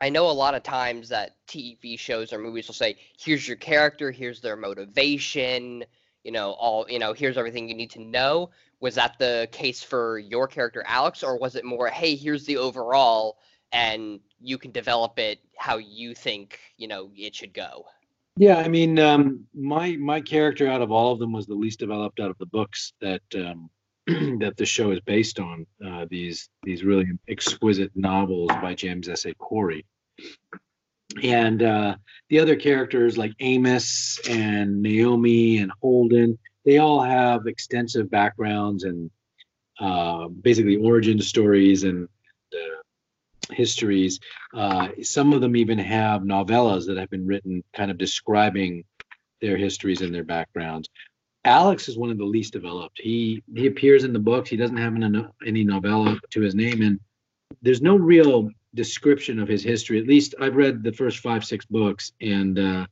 I 0.00 0.08
know 0.10 0.30
a 0.30 0.38
lot 0.44 0.54
of 0.54 0.62
times 0.62 1.08
that 1.08 1.34
TV 1.48 1.98
shows 1.98 2.32
or 2.32 2.38
movies 2.38 2.68
will 2.68 2.74
say, 2.74 2.96
"Here's 3.18 3.48
your 3.48 3.56
character, 3.56 4.12
here's 4.12 4.40
their 4.40 4.56
motivation, 4.56 5.84
you 6.22 6.30
know, 6.30 6.52
all 6.52 6.86
you 6.88 7.00
know, 7.00 7.14
here's 7.14 7.36
everything 7.36 7.68
you 7.68 7.74
need 7.74 7.90
to 7.90 8.00
know." 8.00 8.50
Was 8.78 8.94
that 8.94 9.18
the 9.18 9.48
case 9.50 9.82
for 9.82 10.20
your 10.20 10.46
character, 10.46 10.84
Alex, 10.86 11.24
or 11.24 11.36
was 11.36 11.56
it 11.56 11.64
more, 11.64 11.88
"Hey, 11.88 12.14
here's 12.14 12.46
the 12.46 12.58
overall, 12.58 13.38
and 13.72 14.20
you 14.40 14.58
can 14.58 14.70
develop 14.70 15.18
it 15.18 15.40
how 15.56 15.78
you 15.78 16.14
think 16.14 16.60
you 16.76 16.88
know 16.88 17.10
it 17.16 17.34
should 17.34 17.54
go"? 17.54 17.86
Yeah, 18.36 18.56
I 18.56 18.68
mean, 18.68 18.98
um, 18.98 19.46
my 19.54 19.96
my 19.96 20.20
character 20.20 20.68
out 20.68 20.82
of 20.82 20.92
all 20.92 21.12
of 21.12 21.18
them 21.18 21.32
was 21.32 21.46
the 21.46 21.54
least 21.54 21.78
developed 21.78 22.20
out 22.20 22.30
of 22.30 22.38
the 22.38 22.46
books 22.46 22.92
that 23.00 23.22
um, 23.34 23.70
that 24.06 24.54
the 24.56 24.66
show 24.66 24.90
is 24.90 25.00
based 25.00 25.40
on. 25.40 25.66
Uh, 25.84 26.06
these 26.10 26.48
these 26.62 26.84
really 26.84 27.06
exquisite 27.28 27.90
novels 27.94 28.50
by 28.60 28.74
James 28.74 29.08
S. 29.08 29.24
A. 29.24 29.34
Corey, 29.34 29.86
and 31.22 31.62
uh, 31.62 31.96
the 32.28 32.38
other 32.38 32.56
characters 32.56 33.16
like 33.16 33.32
Amos 33.40 34.20
and 34.28 34.82
Naomi 34.82 35.58
and 35.58 35.72
Holden, 35.80 36.38
they 36.64 36.78
all 36.78 37.00
have 37.00 37.46
extensive 37.46 38.10
backgrounds 38.10 38.84
and 38.84 39.10
uh, 39.80 40.28
basically 40.28 40.76
origin 40.76 41.20
stories 41.20 41.84
and 41.84 42.08
uh, 42.52 42.82
histories. 43.52 44.20
Uh, 44.54 44.88
some 45.02 45.32
of 45.32 45.40
them 45.40 45.56
even 45.56 45.78
have 45.78 46.22
novellas 46.22 46.86
that 46.86 46.96
have 46.96 47.10
been 47.10 47.26
written, 47.26 47.62
kind 47.74 47.90
of 47.90 47.98
describing 47.98 48.84
their 49.40 49.56
histories 49.56 50.00
and 50.00 50.14
their 50.14 50.24
backgrounds. 50.24 50.88
Alex 51.44 51.88
is 51.88 51.96
one 51.96 52.10
of 52.10 52.18
the 52.18 52.24
least 52.24 52.52
developed. 52.52 53.00
He 53.00 53.42
he 53.54 53.66
appears 53.66 54.02
in 54.02 54.12
the 54.12 54.18
books. 54.18 54.50
He 54.50 54.56
doesn't 54.56 54.76
have 54.76 54.96
any, 54.96 55.24
any 55.46 55.64
novella 55.64 56.18
to 56.30 56.40
his 56.40 56.54
name, 56.54 56.82
and 56.82 56.98
there's 57.62 57.80
no 57.80 57.96
real 57.96 58.50
description 58.74 59.38
of 59.38 59.48
his 59.48 59.62
history. 59.62 59.98
At 59.98 60.08
least 60.08 60.34
I've 60.40 60.56
read 60.56 60.82
the 60.82 60.92
first 60.92 61.18
five 61.18 61.44
six 61.44 61.64
books, 61.64 62.12
and 62.20 62.58
uh, 62.58 62.86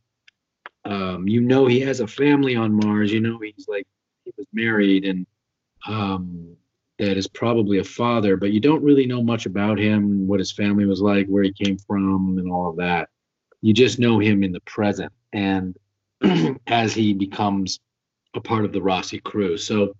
um, 0.84 1.26
you 1.26 1.40
know 1.40 1.66
he 1.66 1.80
has 1.80 1.98
a 2.00 2.06
family 2.06 2.54
on 2.54 2.72
Mars. 2.72 3.12
You 3.12 3.20
know 3.20 3.38
he's 3.38 3.66
like 3.66 3.86
he 4.24 4.32
was 4.36 4.46
married, 4.52 5.04
and 5.04 5.26
um, 5.86 6.56
that 6.98 7.16
is 7.16 7.26
probably 7.26 7.78
a 7.78 7.84
father, 7.84 8.36
but 8.36 8.52
you 8.52 8.60
don't 8.60 8.82
really 8.82 9.06
know 9.06 9.22
much 9.22 9.46
about 9.46 9.78
him, 9.78 10.26
what 10.26 10.38
his 10.38 10.52
family 10.52 10.86
was 10.86 11.00
like, 11.00 11.26
where 11.26 11.42
he 11.42 11.52
came 11.52 11.76
from, 11.78 12.38
and 12.38 12.50
all 12.50 12.70
of 12.70 12.76
that. 12.76 13.08
You 13.62 13.72
just 13.72 13.98
know 13.98 14.18
him 14.18 14.44
in 14.44 14.52
the 14.52 14.60
present, 14.60 15.12
and 15.32 15.76
as 16.66 16.94
he 16.94 17.14
becomes 17.14 17.80
a 18.34 18.40
part 18.40 18.64
of 18.64 18.72
the 18.72 18.80
Roci 18.80 19.22
crew. 19.22 19.56
So 19.56 19.94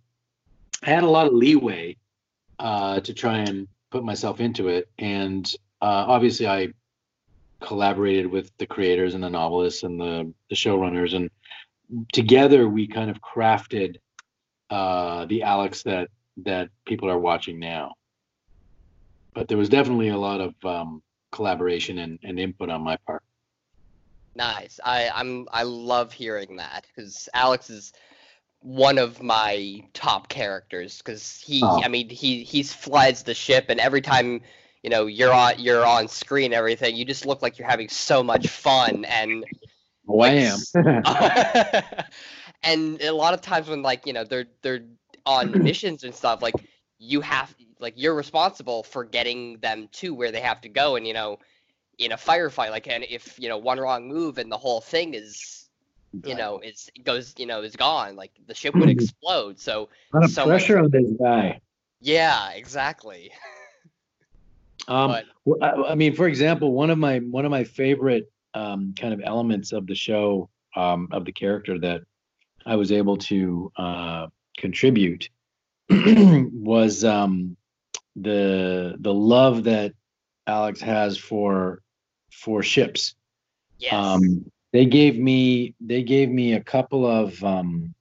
I 0.82 0.90
had 0.90 1.02
a 1.02 1.08
lot 1.08 1.26
of 1.26 1.32
leeway 1.32 1.96
uh, 2.58 3.00
to 3.00 3.14
try 3.14 3.38
and 3.38 3.68
put 3.90 4.04
myself 4.04 4.40
into 4.40 4.68
it. 4.68 4.88
And 4.98 5.46
uh, 5.80 6.04
obviously, 6.08 6.46
I 6.46 6.68
collaborated 7.60 8.26
with 8.26 8.50
the 8.58 8.66
creators 8.66 9.14
and 9.14 9.24
the 9.24 9.30
novelists 9.30 9.82
and 9.82 10.00
the, 10.00 10.32
the 10.50 10.56
showrunners. 10.56 11.14
And 11.14 11.30
together, 12.12 12.68
we 12.68 12.86
kind 12.86 13.10
of 13.10 13.20
crafted 13.20 13.96
uh, 14.70 15.26
the 15.26 15.42
Alex 15.42 15.82
that 15.84 16.08
that 16.38 16.68
people 16.86 17.08
are 17.10 17.18
watching 17.18 17.58
now. 17.58 17.92
But 19.34 19.48
there 19.48 19.58
was 19.58 19.68
definitely 19.68 20.08
a 20.08 20.16
lot 20.16 20.40
of 20.40 20.54
um, 20.64 21.02
collaboration 21.32 21.98
and, 21.98 22.18
and 22.22 22.38
input 22.38 22.70
on 22.70 22.82
my 22.82 22.96
part. 23.06 23.22
Nice. 24.36 24.80
I 24.84 25.10
I'm 25.14 25.46
I 25.52 25.62
love 25.62 26.12
hearing 26.12 26.56
that 26.56 26.86
because 26.88 27.28
Alex 27.34 27.70
is 27.70 27.92
one 28.60 28.98
of 28.98 29.22
my 29.22 29.84
top 29.92 30.28
characters 30.28 30.98
because 30.98 31.38
he 31.44 31.60
oh. 31.62 31.82
I 31.82 31.88
mean 31.88 32.08
he 32.08 32.42
he 32.42 32.62
flies 32.62 33.22
the 33.22 33.34
ship 33.34 33.66
and 33.68 33.78
every 33.78 34.00
time 34.00 34.40
you 34.82 34.90
know 34.90 35.06
you're 35.06 35.32
on 35.32 35.54
you're 35.58 35.84
on 35.84 36.08
screen 36.08 36.52
everything 36.52 36.96
you 36.96 37.04
just 37.04 37.26
look 37.26 37.42
like 37.42 37.58
you're 37.58 37.68
having 37.68 37.88
so 37.88 38.22
much 38.22 38.48
fun 38.48 39.04
and 39.04 39.44
wham 40.06 40.58
and 42.62 43.02
a 43.02 43.10
lot 43.10 43.34
of 43.34 43.42
times 43.42 43.68
when 43.68 43.82
like 43.82 44.06
you 44.06 44.14
know 44.14 44.24
they're 44.24 44.46
they're 44.62 44.84
on 45.26 45.50
missions 45.62 46.04
and 46.04 46.14
stuff 46.14 46.42
like 46.42 46.54
you 46.98 47.20
have 47.20 47.54
like 47.80 47.94
you're 47.96 48.14
responsible 48.14 48.82
for 48.82 49.04
getting 49.04 49.58
them 49.58 49.88
to 49.92 50.14
where 50.14 50.30
they 50.32 50.40
have 50.40 50.60
to 50.60 50.68
go 50.68 50.96
and 50.96 51.06
you 51.06 51.12
know 51.14 51.38
in 51.98 52.12
a 52.12 52.16
firefight 52.16 52.70
like 52.70 52.86
and 52.88 53.04
if 53.08 53.38
you 53.38 53.48
know 53.48 53.58
one 53.58 53.78
wrong 53.78 54.08
move 54.08 54.38
and 54.38 54.50
the 54.50 54.58
whole 54.58 54.80
thing 54.80 55.14
is 55.14 55.60
you 56.24 56.36
know, 56.36 56.60
is 56.60 56.88
goes, 57.02 57.34
you 57.38 57.44
know, 57.44 57.62
is 57.62 57.74
gone. 57.74 58.14
Like 58.14 58.30
the 58.46 58.54
ship 58.54 58.72
would 58.76 58.88
explode. 58.88 59.58
So 59.58 59.88
A 60.12 60.16
lot 60.16 60.24
of 60.24 60.30
so 60.30 60.46
pressure 60.46 60.76
much- 60.76 60.84
on 60.84 60.90
this 60.92 61.10
guy. 61.20 61.60
yeah, 62.00 62.52
exactly. 62.52 63.32
Um, 64.88 65.16
But- 65.44 65.62
I, 65.62 65.90
I 65.90 65.94
mean, 65.96 66.14
for 66.14 66.28
example, 66.28 66.72
one 66.72 66.90
of 66.90 66.98
my 66.98 67.18
one 67.18 67.44
of 67.44 67.50
my 67.50 67.64
favorite 67.64 68.30
um, 68.54 68.94
kind 68.98 69.12
of 69.12 69.20
elements 69.24 69.72
of 69.72 69.86
the 69.88 69.94
show 69.96 70.48
um, 70.76 71.08
of 71.10 71.24
the 71.24 71.32
character 71.32 71.78
that 71.80 72.02
I 72.64 72.76
was 72.76 72.92
able 72.92 73.16
to 73.16 73.72
uh, 73.76 74.26
contribute 74.56 75.28
was 75.90 77.04
um, 77.04 77.56
the 78.16 78.96
the 79.00 79.12
love 79.12 79.64
that 79.64 79.92
Alex 80.46 80.80
has 80.80 81.16
for 81.18 81.82
for 82.32 82.62
ships. 82.62 83.14
Yes. 83.78 83.92
Um, 83.92 84.50
they 84.72 84.86
gave 84.86 85.18
me 85.18 85.74
they 85.80 86.02
gave 86.02 86.30
me 86.30 86.54
a 86.54 86.60
couple 86.60 87.06
of 87.06 87.42
um, 87.44 87.94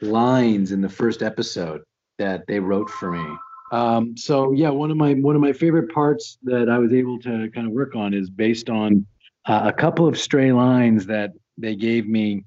lines 0.00 0.72
in 0.72 0.80
the 0.80 0.88
first 0.88 1.22
episode 1.22 1.82
that 2.18 2.46
they 2.46 2.60
wrote 2.60 2.90
for 2.90 3.12
me. 3.12 3.36
Um, 3.72 4.16
so 4.16 4.52
yeah, 4.52 4.70
one 4.70 4.90
of 4.90 4.96
my 4.96 5.14
one 5.14 5.34
of 5.34 5.42
my 5.42 5.52
favorite 5.52 5.92
parts 5.92 6.38
that 6.44 6.68
I 6.68 6.78
was 6.78 6.92
able 6.92 7.18
to 7.20 7.50
kind 7.50 7.66
of 7.66 7.72
work 7.72 7.96
on 7.96 8.14
is 8.14 8.30
based 8.30 8.70
on 8.70 9.06
uh, 9.46 9.62
a 9.64 9.72
couple 9.72 10.06
of 10.06 10.18
stray 10.18 10.52
lines 10.52 11.06
that 11.06 11.32
they 11.58 11.74
gave 11.74 12.06
me 12.06 12.44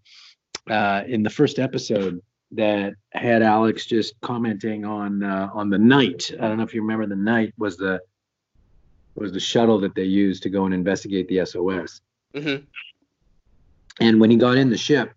uh, 0.70 1.04
in 1.08 1.24
the 1.24 1.30
first 1.30 1.60
episode 1.60 2.22
that 2.52 2.94
had 3.12 3.42
Alex 3.42 3.86
just 3.86 4.20
commenting 4.22 4.86
on 4.86 5.24
uh, 5.24 5.50
on 5.54 5.70
the 5.70 5.78
Knight. 5.78 6.32
I 6.40 6.48
don't 6.48 6.58
know 6.58 6.64
if 6.64 6.74
you 6.74 6.82
remember 6.82 7.06
the 7.06 7.16
Knight 7.16 7.54
was 7.58 7.78
the 7.78 8.00
was 9.16 9.32
the 9.32 9.40
shuttle 9.40 9.80
that 9.80 9.96
they 9.96 10.04
used 10.04 10.44
to 10.44 10.50
go 10.50 10.66
and 10.66 10.74
investigate 10.74 11.28
the 11.28 11.46
SOS. 11.46 12.02
hmm 12.36 12.58
And 14.00 14.22
when 14.22 14.30
he 14.30 14.38
got 14.38 14.58
in 14.58 14.70
the 14.70 14.78
ship, 14.78 15.14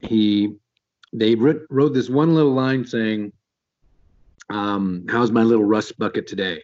he 0.00 0.54
they 1.12 1.34
wrote, 1.34 1.62
wrote 1.70 1.94
this 1.94 2.10
one 2.10 2.34
little 2.34 2.52
line 2.52 2.84
saying, 2.84 3.32
um, 4.50 5.06
"How's 5.08 5.30
my 5.30 5.42
little 5.42 5.64
rust 5.64 5.98
bucket 5.98 6.26
today?" 6.26 6.62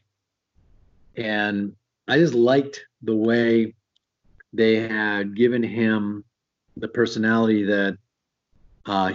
And 1.17 1.75
I 2.07 2.19
just 2.19 2.35
liked 2.35 2.85
the 3.03 3.17
way 3.17 3.75
they 4.53 4.77
had 4.77 5.35
given 5.35 5.63
him 5.63 6.25
the 6.77 6.89
personality 6.89 7.65
that 7.65 7.97
uh, 8.87 9.15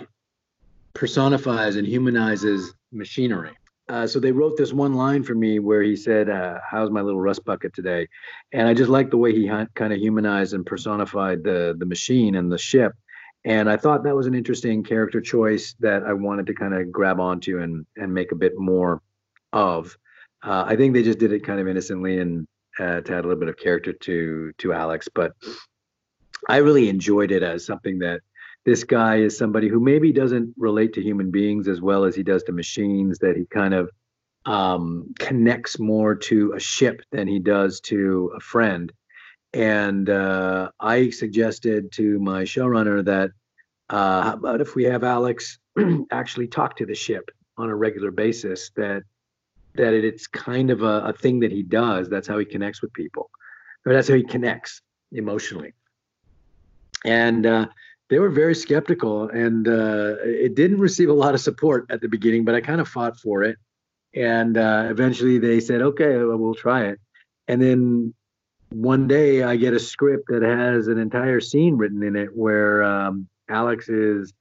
personifies 1.00 1.78
and 1.78 1.88
humanizes 1.88 2.74
machinery. 2.92 3.52
Uh, 3.88 4.06
so 4.06 4.20
they 4.20 4.34
wrote 4.34 4.58
this 4.58 4.74
one 4.74 4.94
line 4.94 5.24
for 5.24 5.34
me 5.34 5.58
where 5.58 5.82
he 5.82 5.96
said, 5.96 6.30
uh, 6.30 6.60
"How's 6.70 6.92
my 6.92 7.02
little 7.02 7.22
rust 7.22 7.46
bucket 7.46 7.74
today?" 7.74 8.08
And 8.52 8.68
I 8.68 8.74
just 8.74 8.90
liked 8.90 9.12
the 9.12 9.18
way 9.18 9.34
he 9.34 9.48
kind 9.48 9.94
of 9.94 9.98
humanized 9.98 10.54
and 10.54 10.66
personified 10.66 11.42
the 11.44 11.74
the 11.80 11.86
machine 11.86 12.36
and 12.36 12.52
the 12.52 12.58
ship. 12.58 12.92
And 13.46 13.70
I 13.70 13.78
thought 13.78 14.04
that 14.04 14.16
was 14.16 14.28
an 14.28 14.36
interesting 14.36 14.84
character 14.84 15.22
choice 15.22 15.74
that 15.80 16.04
I 16.04 16.12
wanted 16.12 16.48
to 16.48 16.54
kind 16.54 16.74
of 16.74 16.92
grab 16.92 17.20
onto 17.20 17.62
and 17.62 17.86
and 17.96 18.14
make 18.14 18.34
a 18.34 18.42
bit 18.46 18.60
more 18.60 19.02
of. 19.54 19.98
Uh, 20.44 20.66
I 20.68 20.76
think 20.76 20.94
they 20.94 21.04
just 21.04 21.20
did 21.20 21.32
it 21.32 21.46
kind 21.46 21.62
of 21.62 21.68
innocently 21.68 22.20
and 22.20 22.46
uh, 22.78 23.00
to 23.02 23.14
add 23.14 23.24
a 23.24 23.28
little 23.28 23.40
bit 23.40 23.50
of 23.50 23.58
character 23.58 23.94
to 23.94 24.52
to 24.58 24.74
Alex, 24.74 25.08
but 25.16 25.32
I 26.48 26.58
really 26.58 26.90
enjoyed 26.90 27.32
it 27.32 27.44
as 27.44 27.66
something 27.66 28.00
that 28.00 28.22
this 28.66 28.84
guy 28.84 29.18
is 29.18 29.38
somebody 29.38 29.68
who 29.68 29.80
maybe 29.80 30.12
doesn't 30.12 30.54
relate 30.58 30.94
to 30.94 31.02
human 31.02 31.32
beings 31.32 31.68
as 31.68 31.82
well 31.82 32.04
as 32.04 32.16
he 32.16 32.24
does 32.24 32.44
to 32.44 32.52
machines. 32.52 33.20
That 33.20 33.38
he 33.38 33.46
kind 33.46 33.74
of 33.74 33.90
um, 34.46 35.14
connects 35.20 35.80
more 35.80 36.16
to 36.16 36.54
a 36.54 36.60
ship 36.60 37.02
than 37.12 37.28
he 37.28 37.40
does 37.40 37.80
to 37.82 38.32
a 38.36 38.40
friend. 38.40 38.92
And 39.54 40.10
uh, 40.10 40.70
I 40.80 41.10
suggested 41.10 41.92
to 41.94 42.20
my 42.20 42.44
showrunner 42.44 43.04
that 43.06 43.32
uh, 43.90 44.22
how 44.22 44.34
about 44.34 44.62
if 44.62 44.76
we 44.76 44.84
have 44.84 45.04
Alex 45.04 45.58
actually 46.12 46.48
talk 46.48 46.76
to 46.78 46.86
the 46.86 46.96
ship 46.96 47.32
on 47.58 47.70
a 47.70 47.76
regular 47.76 48.12
basis? 48.12 48.70
That 48.76 49.04
that 49.76 49.94
it, 49.94 50.06
it's 50.06 50.28
kind 50.28 50.70
of 50.70 50.84
a, 50.84 51.02
a 51.06 51.14
thing 51.14 51.40
that 51.40 51.52
he 51.52 51.64
does. 51.64 52.10
That's 52.10 52.28
how 52.28 52.38
he 52.38 52.46
connects 52.46 52.82
with 52.82 52.94
people, 52.94 53.30
or 53.86 53.94
that's 53.94 54.08
how 54.08 54.16
he 54.16 54.24
connects 54.24 54.82
emotionally. 55.12 55.74
And 57.06 57.46
uh, 57.46 57.68
they 58.10 58.20
were 58.20 58.30
very 58.30 58.56
skeptical, 58.56 59.30
and 59.30 59.68
uh, 59.68 60.16
it 60.24 60.56
didn't 60.56 60.80
receive 60.80 61.10
a 61.10 61.14
lot 61.14 61.36
of 61.36 61.42
support 61.42 61.86
at 61.90 62.02
the 62.02 62.08
beginning. 62.08 62.44
But 62.44 62.56
I 62.56 62.62
kind 62.62 62.82
of 62.82 62.88
fought 62.88 63.20
for 63.20 63.44
it, 63.44 63.58
and 64.16 64.58
uh, 64.58 64.88
eventually 64.90 65.38
they 65.38 65.60
said, 65.60 65.82
"Okay, 65.82 66.18
well, 66.18 66.38
we'll 66.38 66.56
try 66.56 66.86
it." 66.86 67.00
And 67.48 67.62
then 67.62 68.14
one 68.70 69.08
day 69.08 69.44
I 69.44 69.56
get 69.56 69.74
a 69.74 69.80
script 69.80 70.26
that 70.30 70.44
has 70.44 70.88
an 70.88 71.00
entire 71.00 71.40
scene 71.40 71.78
written 71.78 72.04
in 72.04 72.16
it 72.16 72.30
where 72.36 72.84
um, 72.84 73.28
Alex 73.50 73.90
is, 73.90 74.34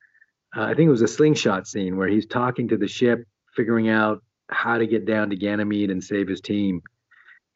uh, 0.57 0.63
I 0.63 0.75
think 0.75 0.89
it 0.89 0.91
was 0.91 1.03
a 1.03 1.09
slingshot 1.09 1.67
scene 1.67 1.97
where 1.97 2.09
he's 2.09 2.27
talking 2.27 2.69
to 2.69 2.77
the 2.77 2.89
ship, 2.89 3.27
figuring 3.57 3.89
out 3.89 4.23
how 4.51 4.79
to 4.79 4.87
get 4.87 5.07
down 5.07 5.31
to 5.31 5.37
Ganymede 5.37 5.91
and 5.91 6.05
save 6.05 6.29
his 6.29 6.41
team. 6.41 6.83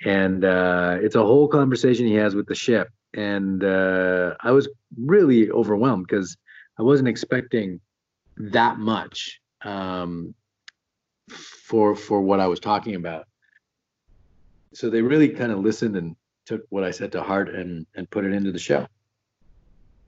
And 0.04 0.45
uh, 0.45 0.99
it's 1.00 1.14
a 1.14 1.23
whole 1.23 1.49
conversation 1.49 2.07
he 2.07 2.14
has 2.14 2.35
with 2.35 2.47
the 2.47 2.54
ship. 2.54 2.88
And 3.14 3.62
uh, 3.62 4.35
I 4.40 4.52
was 4.52 4.69
really 4.97 5.50
overwhelmed 5.50 6.07
because 6.09 6.37
I 6.78 6.83
wasn't 6.83 7.09
expecting 7.09 7.81
that 8.37 8.78
much 8.78 9.40
um, 9.64 10.35
for 11.28 11.95
for 11.95 12.21
what 12.21 12.40
I 12.40 12.47
was 12.47 12.61
talking 12.61 12.95
about. 12.95 13.26
So 14.75 14.88
they 14.88 15.02
really 15.02 15.28
kind 15.28 15.52
of 15.52 15.59
listened 15.59 15.97
and 15.97 16.16
took 16.47 16.62
what 16.71 16.85
I 16.85 16.90
said 16.90 17.12
to 17.12 17.23
heart 17.23 17.54
and 17.54 17.87
and 17.95 18.09
put 18.11 18.25
it 18.25 18.33
into 18.33 18.52
the 18.52 18.59
show. 18.59 18.87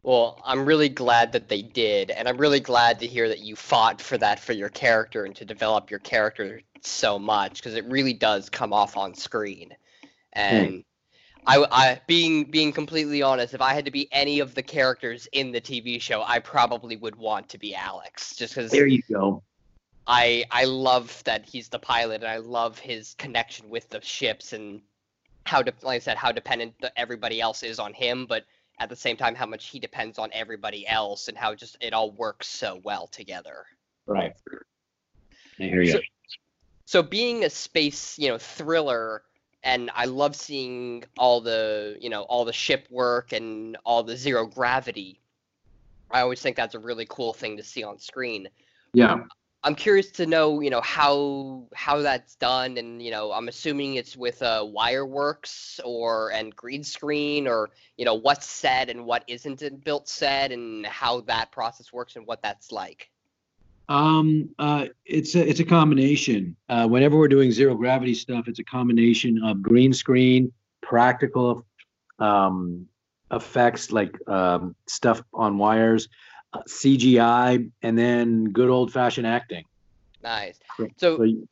Well, 0.02 0.42
I'm 0.44 0.66
really 0.66 0.90
glad 0.90 1.32
that 1.32 1.48
they 1.48 1.62
did, 1.62 2.10
and 2.10 2.28
I'm 2.28 2.36
really 2.36 2.60
glad 2.60 3.00
to 3.00 3.06
hear 3.06 3.28
that 3.28 3.40
you 3.40 3.56
fought 3.56 4.02
for 4.02 4.18
that 4.18 4.38
for 4.38 4.52
your 4.52 4.68
character 4.68 5.24
and 5.24 5.34
to 5.36 5.46
develop 5.46 5.90
your 5.90 6.00
character 6.00 6.60
so 6.82 7.18
much 7.18 7.54
because 7.54 7.74
it 7.74 7.86
really 7.86 8.12
does 8.12 8.50
come 8.50 8.74
off 8.74 8.98
on 8.98 9.14
screen. 9.14 9.74
And 10.34 10.84
I, 11.46 11.66
I, 11.70 12.00
being 12.06 12.44
being 12.44 12.72
completely 12.72 13.22
honest, 13.22 13.54
if 13.54 13.60
I 13.60 13.74
had 13.74 13.84
to 13.84 13.90
be 13.90 14.08
any 14.12 14.40
of 14.40 14.54
the 14.54 14.62
characters 14.62 15.28
in 15.32 15.52
the 15.52 15.60
TV 15.60 16.00
show, 16.00 16.22
I 16.22 16.38
probably 16.38 16.96
would 16.96 17.16
want 17.16 17.48
to 17.50 17.58
be 17.58 17.74
Alex, 17.74 18.34
just 18.36 18.54
because 18.54 18.70
There 18.70 18.86
you 18.86 19.02
go. 19.10 19.42
I 20.06 20.44
I 20.50 20.64
love 20.64 21.22
that 21.24 21.44
he's 21.46 21.68
the 21.68 21.78
pilot, 21.78 22.22
and 22.22 22.30
I 22.30 22.38
love 22.38 22.78
his 22.78 23.14
connection 23.14 23.68
with 23.68 23.88
the 23.90 24.00
ships 24.00 24.52
and 24.52 24.80
how, 25.46 25.62
de- 25.62 25.74
like 25.82 25.96
I 25.96 25.98
said, 25.98 26.16
how 26.16 26.32
dependent 26.32 26.74
the, 26.80 26.98
everybody 26.98 27.40
else 27.40 27.62
is 27.62 27.78
on 27.78 27.92
him, 27.92 28.24
but 28.26 28.44
at 28.80 28.88
the 28.88 28.96
same 28.96 29.16
time, 29.16 29.34
how 29.34 29.46
much 29.46 29.66
he 29.66 29.78
depends 29.78 30.18
on 30.18 30.30
everybody 30.32 30.86
else, 30.88 31.28
and 31.28 31.36
how 31.36 31.54
just 31.54 31.76
it 31.80 31.92
all 31.92 32.10
works 32.12 32.46
so 32.48 32.80
well 32.82 33.06
together. 33.06 33.64
Right. 34.06 34.32
I 35.60 35.62
hear 35.64 35.82
you. 35.82 35.92
So- 35.92 36.00
So 36.86 37.02
being 37.02 37.44
a 37.44 37.50
space, 37.50 38.18
you 38.18 38.28
know, 38.28 38.36
thriller, 38.38 39.22
and 39.64 39.90
I 39.94 40.04
love 40.04 40.36
seeing 40.36 41.04
all 41.18 41.40
the, 41.40 41.96
you 42.00 42.10
know, 42.10 42.22
all 42.22 42.44
the 42.44 42.52
ship 42.52 42.86
work 42.90 43.32
and 43.32 43.76
all 43.84 44.02
the 44.02 44.16
zero 44.16 44.46
gravity. 44.46 45.20
I 46.10 46.20
always 46.20 46.40
think 46.40 46.54
that's 46.54 46.74
a 46.74 46.78
really 46.78 47.06
cool 47.08 47.32
thing 47.32 47.56
to 47.56 47.64
see 47.64 47.82
on 47.82 47.98
screen. 47.98 48.48
yeah. 48.92 49.24
I'm 49.66 49.74
curious 49.74 50.10
to 50.12 50.26
know, 50.26 50.60
you 50.60 50.68
know, 50.68 50.82
how 50.82 51.66
how 51.74 52.02
that's 52.02 52.34
done, 52.34 52.76
and 52.76 53.00
you 53.00 53.10
know, 53.10 53.32
I'm 53.32 53.48
assuming 53.48 53.94
it's 53.94 54.14
with 54.14 54.42
uh, 54.42 54.62
Wireworks 54.62 55.80
or 55.82 56.32
and 56.32 56.54
green 56.54 56.84
screen, 56.84 57.48
or 57.48 57.70
you 57.96 58.04
know, 58.04 58.12
what's 58.12 58.46
said 58.46 58.90
and 58.90 59.06
what 59.06 59.24
isn't 59.26 59.62
in 59.62 59.78
built 59.78 60.06
set, 60.06 60.52
and 60.52 60.84
how 60.84 61.22
that 61.22 61.50
process 61.50 61.94
works 61.94 62.16
and 62.16 62.26
what 62.26 62.42
that's 62.42 62.72
like. 62.72 63.10
Um, 63.88 64.50
uh, 64.58 64.86
it's 65.04 65.34
a 65.34 65.46
it's 65.46 65.60
a 65.60 65.64
combination. 65.64 66.56
Uh, 66.68 66.86
whenever 66.88 67.18
we're 67.18 67.28
doing 67.28 67.52
zero 67.52 67.74
gravity 67.74 68.14
stuff, 68.14 68.48
it's 68.48 68.58
a 68.58 68.64
combination 68.64 69.42
of 69.42 69.60
green 69.62 69.92
screen, 69.92 70.52
practical 70.80 71.66
um, 72.18 72.86
effects 73.30 73.92
like 73.92 74.16
um, 74.28 74.74
stuff 74.86 75.22
on 75.34 75.58
wires, 75.58 76.08
uh, 76.52 76.62
CGI, 76.68 77.70
and 77.82 77.98
then 77.98 78.44
good 78.44 78.70
old 78.70 78.92
fashioned 78.92 79.26
acting. 79.26 79.64
Nice. 80.22 80.58
So 80.78 80.88
So, 80.96 81.22
you, 81.22 81.46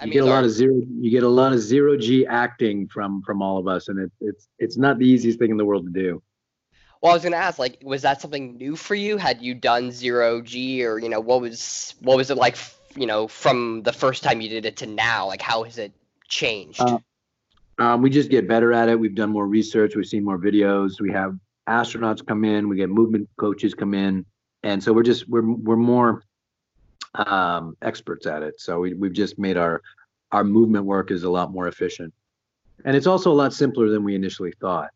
I 0.00 0.04
mean, 0.04 0.12
get 0.14 0.22
a 0.22 0.26
lot 0.26 0.44
of 0.44 0.50
zero. 0.50 0.80
You 1.00 1.10
get 1.10 1.24
a 1.24 1.28
lot 1.28 1.52
of 1.52 1.60
zero 1.60 1.96
G 1.96 2.26
acting 2.26 2.86
from 2.88 3.22
from 3.22 3.42
all 3.42 3.58
of 3.58 3.66
us, 3.66 3.88
and 3.88 3.98
it's 3.98 4.16
it's 4.20 4.48
it's 4.58 4.76
not 4.76 4.98
the 4.98 5.06
easiest 5.06 5.38
thing 5.38 5.50
in 5.50 5.56
the 5.56 5.64
world 5.64 5.84
to 5.86 5.92
do. 5.92 6.22
Well, 7.02 7.10
I 7.10 7.14
was 7.14 7.24
gonna 7.24 7.36
ask, 7.36 7.58
like, 7.58 7.78
was 7.82 8.02
that 8.02 8.20
something 8.20 8.56
new 8.56 8.76
for 8.76 8.94
you? 8.94 9.16
Had 9.16 9.42
you 9.42 9.54
done 9.54 9.90
zero 9.90 10.40
G, 10.40 10.84
or 10.84 11.00
you 11.00 11.08
know, 11.08 11.20
what 11.20 11.40
was 11.40 11.96
what 12.00 12.16
was 12.16 12.30
it 12.30 12.36
like, 12.36 12.56
you 12.96 13.06
know, 13.06 13.26
from 13.26 13.82
the 13.82 13.92
first 13.92 14.22
time 14.22 14.40
you 14.40 14.48
did 14.48 14.64
it 14.64 14.76
to 14.78 14.86
now? 14.86 15.26
Like, 15.26 15.42
how 15.42 15.64
has 15.64 15.78
it 15.78 15.92
changed? 16.28 16.80
Uh, 16.80 16.98
Um, 17.78 18.02
we 18.02 18.10
just 18.10 18.30
get 18.30 18.46
better 18.46 18.72
at 18.72 18.88
it. 18.88 19.00
We've 19.00 19.14
done 19.14 19.30
more 19.30 19.46
research. 19.46 19.96
We've 19.96 20.06
seen 20.06 20.24
more 20.24 20.38
videos. 20.38 21.00
We 21.00 21.10
have 21.10 21.36
astronauts 21.68 22.24
come 22.24 22.44
in. 22.44 22.68
We 22.68 22.76
get 22.76 22.90
movement 22.90 23.28
coaches 23.36 23.74
come 23.74 23.94
in, 23.94 24.24
and 24.62 24.82
so 24.82 24.92
we're 24.92 25.02
just 25.02 25.28
we're 25.28 25.42
we're 25.42 25.76
more 25.76 26.22
um, 27.14 27.76
experts 27.82 28.26
at 28.26 28.44
it. 28.44 28.60
So 28.60 28.78
we 28.78 28.94
we've 28.94 29.12
just 29.12 29.38
made 29.38 29.56
our 29.56 29.82
our 30.30 30.44
movement 30.44 30.84
work 30.84 31.10
is 31.10 31.24
a 31.24 31.30
lot 31.30 31.50
more 31.50 31.66
efficient, 31.66 32.14
and 32.84 32.94
it's 32.94 33.08
also 33.08 33.32
a 33.32 33.34
lot 33.34 33.52
simpler 33.52 33.88
than 33.88 34.04
we 34.04 34.14
initially 34.14 34.52
thought. 34.60 34.90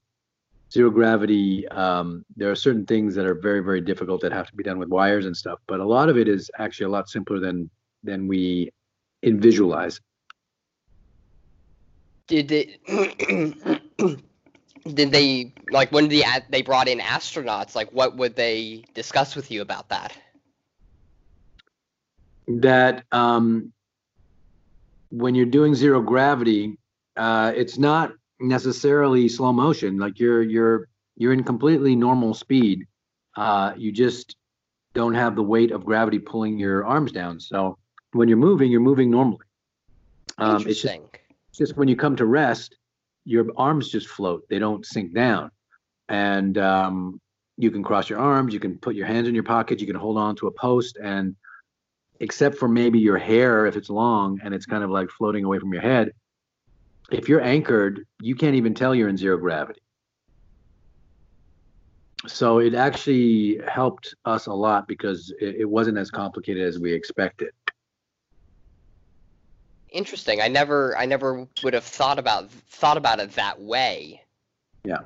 Zero 0.73 0.91
gravity, 0.91 1.67
um, 1.69 2.25
there 2.37 2.51
are 2.51 2.57
certain 2.57 2.87
things 2.87 3.15
that 3.15 3.27
are 3.27 3.35
very, 3.35 3.61
very 3.61 3.81
difficult 3.81 4.21
that 4.23 4.33
have 4.33 4.49
to 4.49 4.57
be 4.57 4.63
done 4.63 4.79
with 4.79 4.89
wires 4.89 5.27
and 5.27 5.37
stuff. 5.37 5.61
But 5.67 5.81
a 5.81 5.85
lot 5.85 6.09
of 6.09 6.17
it 6.17 6.29
is 6.29 6.51
actually 6.59 6.87
a 6.87 6.91
lot 6.91 7.09
simpler 7.09 7.41
than 7.41 7.71
than 8.03 8.29
we 8.29 8.71
in 9.23 9.41
visualize. 9.41 10.01
Did 12.27 12.49
they 12.49 12.79
did 14.95 15.11
they 15.13 15.53
like 15.71 15.91
when 15.93 16.09
the 16.09 16.25
they 16.51 16.63
brought 16.63 16.89
in 16.89 16.99
astronauts? 16.99 17.75
Like, 17.75 17.91
what 17.93 18.17
would 18.17 18.37
they 18.37 18.85
discuss 18.95 19.37
with 19.37 19.51
you 19.51 19.63
about 19.63 19.89
that? 19.89 20.17
That 22.49 23.05
um, 23.11 23.73
when 25.11 25.35
you're 25.35 25.47
doing 25.47 25.75
zero 25.75 26.01
gravity, 26.01 26.79
uh, 27.17 27.53
it's 27.55 27.79
not 27.79 28.13
necessarily 28.41 29.29
slow 29.29 29.53
motion. 29.53 29.99
Like 29.99 30.19
you're 30.19 30.43
you're 30.43 30.89
you're 31.17 31.33
in 31.33 31.45
completely 31.45 31.97
normal 31.97 32.35
speed. 32.35 32.87
Uh, 33.37 33.73
you 33.77 33.93
just 33.93 34.37
don't 34.95 35.15
have 35.15 35.37
the 35.37 35.43
weight 35.43 35.71
of 35.71 35.85
gravity 35.85 36.19
pulling 36.19 36.59
your 36.59 36.85
arms 36.87 37.13
down. 37.13 37.39
So 37.41 37.79
when 38.13 38.29
you're 38.29 38.39
moving, 38.39 38.71
you're 38.71 38.81
moving 38.81 39.11
normally. 39.11 39.45
Um, 40.39 40.67
it's 40.67 40.83
just, 40.83 40.95
it's 41.51 41.59
just 41.59 41.77
when 41.77 41.89
you 41.89 41.97
come 41.97 42.17
to 42.17 42.27
rest, 42.27 42.77
your 43.25 43.47
arms 43.57 43.91
just 43.91 44.09
float. 44.09 44.49
They 44.49 44.59
don't 44.59 44.85
sink 44.85 45.15
down, 45.15 45.51
and 46.09 46.57
um, 46.59 47.21
you 47.57 47.71
can 47.71 47.83
cross 47.83 48.09
your 48.09 48.19
arms. 48.19 48.53
You 48.53 48.61
can 48.61 48.79
put 48.79 48.95
your 48.95 49.07
hands 49.07 49.29
in 49.29 49.35
your 49.35 49.45
pocket. 49.45 49.81
You 49.81 49.87
can 49.87 49.97
hold 49.97 50.19
on 50.19 50.37
to 50.37 50.47
a 50.47 50.51
post, 50.51 50.99
and 51.03 51.37
except 52.21 52.57
for 52.57 52.69
maybe 52.69 52.99
your 52.99 53.19
hair 53.19 53.67
if 53.67 53.77
it's 53.77 53.91
long 53.91 54.41
and 54.43 54.55
it's 54.55 54.67
kind 54.67 54.83
of 54.83 54.91
like 54.91 55.11
floating 55.11 55.45
away 55.45 55.59
from 55.59 55.73
your 55.73 55.83
head, 55.83 56.13
if 57.11 57.29
you're 57.29 57.43
anchored, 57.43 58.07
you 58.21 58.35
can't 58.35 58.55
even 58.55 58.75
tell 58.75 58.95
you're 58.95 59.09
in 59.09 59.17
zero 59.17 59.37
gravity. 59.37 59.81
So 62.27 62.59
it 62.59 62.75
actually 62.75 63.61
helped 63.69 64.15
us 64.25 64.47
a 64.47 64.53
lot 64.53 64.89
because 64.89 65.33
it, 65.41 65.57
it 65.61 65.65
wasn't 65.65 65.99
as 65.99 66.11
complicated 66.11 66.67
as 66.67 66.79
we 66.79 66.93
expected. 66.93 67.51
Interesting. 69.91 70.41
I 70.41 70.49
never 70.49 70.97
I 70.99 71.07
never 71.07 71.47
would 71.63 71.75
have 71.75 71.85
thought 71.85 72.19
about 72.19 72.51
thought 72.51 72.97
about 72.97 73.21
it 73.21 73.33
that 73.33 73.61
way. 73.61 74.23
Yeah. 74.85 74.99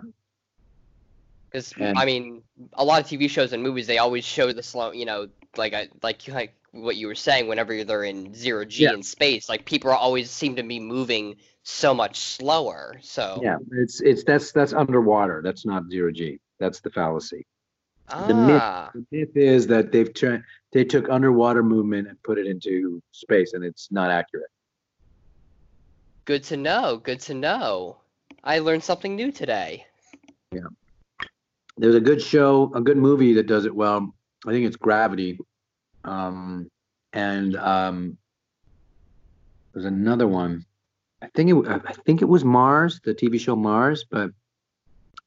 Because 1.50 1.74
I 1.78 2.04
mean, 2.04 2.42
a 2.74 2.84
lot 2.84 3.00
of 3.00 3.08
TV 3.08 3.28
shows 3.28 3.52
and 3.52 3.62
movies 3.62 3.86
they 3.86 3.98
always 3.98 4.24
show 4.24 4.52
the 4.52 4.62
slow, 4.62 4.92
you 4.92 5.04
know, 5.04 5.28
like 5.56 5.74
I 5.74 5.88
like 6.02 6.26
like 6.28 6.54
what 6.72 6.96
you 6.96 7.06
were 7.06 7.14
saying. 7.14 7.48
Whenever 7.48 7.84
they're 7.84 8.04
in 8.04 8.34
zero 8.34 8.64
g 8.64 8.84
yeah. 8.84 8.92
in 8.92 9.02
space, 9.02 9.48
like 9.48 9.64
people 9.64 9.90
always 9.90 10.30
seem 10.30 10.56
to 10.56 10.62
be 10.62 10.80
moving 10.80 11.36
so 11.62 11.94
much 11.94 12.18
slower. 12.18 12.98
So 13.02 13.40
yeah, 13.42 13.56
it's 13.72 14.00
it's 14.00 14.24
that's 14.24 14.52
that's 14.52 14.72
underwater. 14.72 15.40
That's 15.42 15.66
not 15.66 15.88
zero 15.90 16.10
g. 16.10 16.40
That's 16.58 16.80
the 16.80 16.90
fallacy. 16.90 17.46
Ah. 18.08 18.26
The, 18.26 18.34
myth, 18.34 18.62
ah. 18.62 18.90
the 18.94 19.06
myth 19.10 19.36
is 19.36 19.66
that 19.68 19.92
they've 19.92 20.12
tried 20.12 20.42
they 20.72 20.84
took 20.84 21.08
underwater 21.08 21.62
movement 21.62 22.08
and 22.08 22.22
put 22.22 22.38
it 22.38 22.46
into 22.46 23.02
space, 23.12 23.52
and 23.52 23.64
it's 23.64 23.90
not 23.90 24.10
accurate. 24.10 24.50
Good 26.24 26.44
to 26.44 26.56
know. 26.56 27.00
Good 27.02 27.20
to 27.22 27.34
know. 27.34 27.96
I 28.44 28.60
learned 28.60 28.84
something 28.84 29.16
new 29.16 29.32
today. 29.32 29.86
Yeah. 30.52 30.60
There's 31.76 31.94
a 31.94 32.00
good 32.00 32.22
show, 32.22 32.70
a 32.74 32.80
good 32.80 32.96
movie 32.96 33.34
that 33.34 33.46
does 33.46 33.64
it 33.64 33.74
well. 33.74 34.14
I 34.46 34.52
think 34.52 34.66
it's 34.66 34.76
Gravity. 34.76 35.38
Um, 36.04 36.70
and 37.12 37.56
um, 37.56 38.16
there's 39.72 39.86
another 39.86 40.26
one. 40.28 40.64
I 41.22 41.28
think 41.34 41.50
it 41.50 41.68
I 41.68 41.92
think 42.04 42.22
it 42.22 42.28
was 42.28 42.44
Mars, 42.44 43.00
the 43.04 43.14
TV 43.14 43.38
show 43.38 43.54
Mars, 43.54 44.04
but 44.04 44.30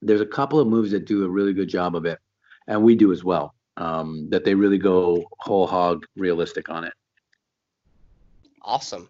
there's 0.01 0.21
a 0.21 0.25
couple 0.25 0.59
of 0.59 0.67
movies 0.67 0.91
that 0.91 1.05
do 1.05 1.23
a 1.23 1.29
really 1.29 1.53
good 1.53 1.69
job 1.69 1.95
of 1.95 2.05
it, 2.05 2.19
and 2.67 2.83
we 2.83 2.95
do 2.95 3.11
as 3.11 3.23
well. 3.23 3.53
Um, 3.75 4.29
that 4.29 4.43
they 4.43 4.53
really 4.53 4.77
go 4.77 5.23
whole 5.39 5.65
hog 5.65 6.05
realistic 6.15 6.69
on 6.69 6.83
it. 6.83 6.93
Awesome. 8.61 9.09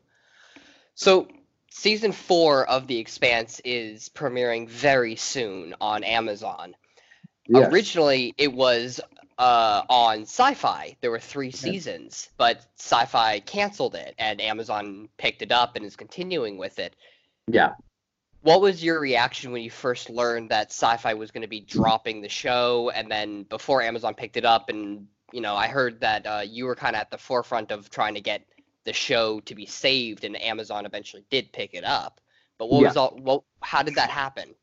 So 0.95 1.27
season 1.69 2.11
four 2.11 2.67
of 2.69 2.87
The 2.87 2.97
Expanse 2.97 3.59
is 3.65 4.09
premiering 4.09 4.69
very 4.69 5.15
soon 5.15 5.75
on 5.81 6.03
Amazon. 6.03 6.75
Yes. 7.47 7.71
Originally, 7.71 8.33
it 8.37 8.53
was 8.53 9.01
uh, 9.37 9.83
on 9.89 10.21
Sci-Fi. 10.21 10.95
There 11.01 11.11
were 11.11 11.19
three 11.19 11.51
seasons, 11.51 12.29
but 12.37 12.65
Sci-Fi 12.77 13.39
canceled 13.41 13.95
it, 13.95 14.15
and 14.17 14.41
Amazon 14.41 15.09
picked 15.17 15.41
it 15.41 15.51
up 15.51 15.75
and 15.75 15.85
is 15.85 15.95
continuing 15.95 16.57
with 16.57 16.79
it. 16.79 16.95
Yeah. 17.47 17.73
What 18.41 18.61
was 18.61 18.83
your 18.83 18.99
reaction 18.99 19.51
when 19.51 19.61
you 19.61 19.71
first 19.71 20.09
learned 20.09 20.49
that 20.49 20.71
Sci-Fi 20.71 21.13
was 21.13 21.31
going 21.31 21.43
to 21.43 21.47
be 21.47 21.61
dropping 21.61 22.21
the 22.21 22.29
show, 22.29 22.91
and 22.93 23.09
then 23.09 23.43
before 23.43 23.81
Amazon 23.81 24.13
picked 24.13 24.37
it 24.37 24.45
up, 24.45 24.69
and 24.69 25.07
you 25.31 25.41
know, 25.41 25.55
I 25.55 25.67
heard 25.67 25.99
that 26.01 26.25
uh, 26.27 26.43
you 26.45 26.65
were 26.65 26.75
kind 26.75 26.95
of 26.95 27.01
at 27.01 27.09
the 27.09 27.17
forefront 27.17 27.71
of 27.71 27.89
trying 27.89 28.13
to 28.13 28.21
get 28.21 28.45
the 28.83 28.93
show 28.93 29.39
to 29.41 29.55
be 29.55 29.65
saved, 29.65 30.23
and 30.23 30.39
Amazon 30.41 30.85
eventually 30.85 31.25
did 31.29 31.51
pick 31.51 31.73
it 31.73 31.83
up. 31.83 32.19
But 32.57 32.69
what 32.69 32.81
yeah. 32.81 32.87
was 32.89 32.97
all? 32.97 33.17
What? 33.21 33.43
How 33.61 33.81
did 33.81 33.95
that 33.95 34.09
happen? 34.09 34.53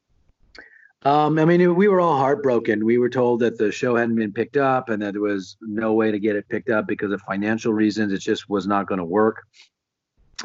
Um, 1.02 1.38
I 1.38 1.46
mean, 1.46 1.74
we 1.76 1.88
were 1.88 2.00
all 2.00 2.18
heartbroken. 2.18 2.84
We 2.84 2.98
were 2.98 3.08
told 3.08 3.40
that 3.40 3.56
the 3.56 3.72
show 3.72 3.96
hadn't 3.96 4.16
been 4.16 4.32
picked 4.32 4.58
up 4.58 4.90
and 4.90 5.00
that 5.00 5.14
there 5.14 5.22
was 5.22 5.56
no 5.62 5.94
way 5.94 6.10
to 6.10 6.18
get 6.18 6.36
it 6.36 6.48
picked 6.48 6.68
up 6.68 6.86
because 6.86 7.10
of 7.10 7.22
financial 7.22 7.72
reasons. 7.72 8.12
It 8.12 8.18
just 8.18 8.50
was 8.50 8.66
not 8.66 8.86
going 8.86 8.98
to 8.98 9.04
work. 9.04 9.46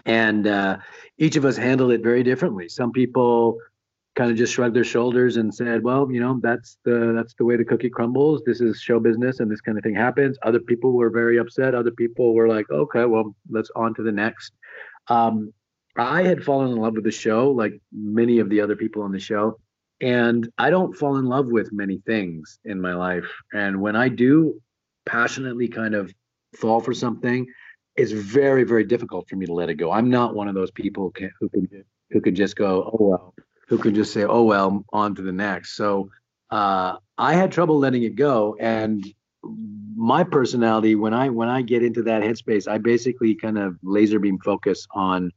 And 0.06 0.48
uh, 0.48 0.78
each 1.18 1.36
of 1.36 1.44
us 1.44 1.58
handled 1.58 1.92
it 1.92 2.04
very 2.04 2.24
differently. 2.24 2.70
Some 2.70 2.94
people 2.94 3.58
kind 4.16 4.32
of 4.32 4.38
just 4.38 4.54
shrugged 4.54 4.76
their 4.76 4.86
shoulders 4.86 5.36
and 5.36 5.54
said, 5.54 5.84
"Well, 5.84 6.10
you 6.10 6.22
know, 6.22 6.40
that's 6.42 6.78
the 6.84 7.14
that's 7.16 7.34
the 7.36 7.46
way 7.46 7.58
the 7.58 7.66
cookie 7.66 7.90
crumbles. 7.90 8.42
This 8.46 8.60
is 8.60 8.80
show 8.80 9.00
business, 9.00 9.40
and 9.40 9.50
this 9.50 9.62
kind 9.62 9.78
of 9.78 9.84
thing 9.84 9.96
happens." 9.96 10.38
Other 10.44 10.60
people 10.60 10.94
were 10.94 11.10
very 11.10 11.38
upset. 11.38 11.76
Other 11.76 11.92
people 11.92 12.34
were 12.34 12.48
like, 12.48 12.70
"Okay, 12.70 13.06
well, 13.06 13.36
let's 13.50 13.72
on 13.76 13.94
to 13.96 14.04
the 14.04 14.12
next." 14.12 14.52
Um, 15.08 15.54
I 15.98 16.24
had 16.24 16.44
fallen 16.44 16.72
in 16.72 16.78
love 16.78 16.96
with 16.96 17.06
the 17.06 17.12
show, 17.12 17.52
like 17.52 17.80
many 17.94 18.40
of 18.40 18.50
the 18.50 18.60
other 18.60 18.76
people 18.76 19.02
on 19.02 19.14
the 19.14 19.20
show 19.20 19.60
and 20.02 20.50
I 20.58 20.70
don't 20.70 20.96
fall 20.96 21.18
in 21.18 21.26
love 21.26 21.48
with 21.48 21.72
many 21.72 22.02
things 22.06 22.60
in 22.66 22.82
my 22.82 22.94
life. 22.94 23.26
And 23.54 23.82
when 23.82 23.96
I 23.96 24.10
do 24.10 24.62
passionately 25.06 25.68
kind 25.68 25.96
of 25.96 26.14
fall 26.56 26.82
for 26.82 26.94
something, 26.94 27.48
it's 27.96 28.12
very, 28.12 28.64
very 28.64 28.84
difficult 28.84 29.30
for 29.30 29.36
me 29.38 29.46
to 29.46 29.54
let 29.54 29.70
it 29.70 29.76
go. 29.76 29.92
I'm 29.92 30.10
not 30.10 30.36
one 30.36 30.48
of 30.48 30.56
those 30.56 30.72
people 30.72 31.14
who 31.40 31.50
can 31.50 31.84
who 32.12 32.22
can 32.22 32.36
just 32.36 32.56
go, 32.56 32.92
oh 32.94 33.06
well, 33.06 33.34
who 33.68 33.78
can 33.78 33.96
just 33.96 34.14
say, 34.14 34.24
oh 34.24 34.44
well, 34.44 34.84
on 34.92 35.16
to 35.16 35.22
the 35.22 35.32
next. 35.32 35.76
So 35.76 36.10
uh, 36.50 36.98
I 37.18 37.34
had 37.34 37.52
trouble 37.52 37.80
letting 37.80 38.04
it 38.04 38.16
go, 38.16 38.58
and 38.60 39.06
my 39.96 40.24
personality 40.24 40.96
when 40.96 41.14
I 41.14 41.30
when 41.30 41.48
I 41.48 41.62
get 41.62 41.84
into 41.84 42.04
that 42.04 42.22
headspace, 42.22 42.68
I 42.68 42.80
basically 42.80 43.36
kind 43.36 43.58
of 43.58 43.78
laser 43.82 44.20
beam 44.20 44.40
focus 44.40 44.86
on 44.92 45.32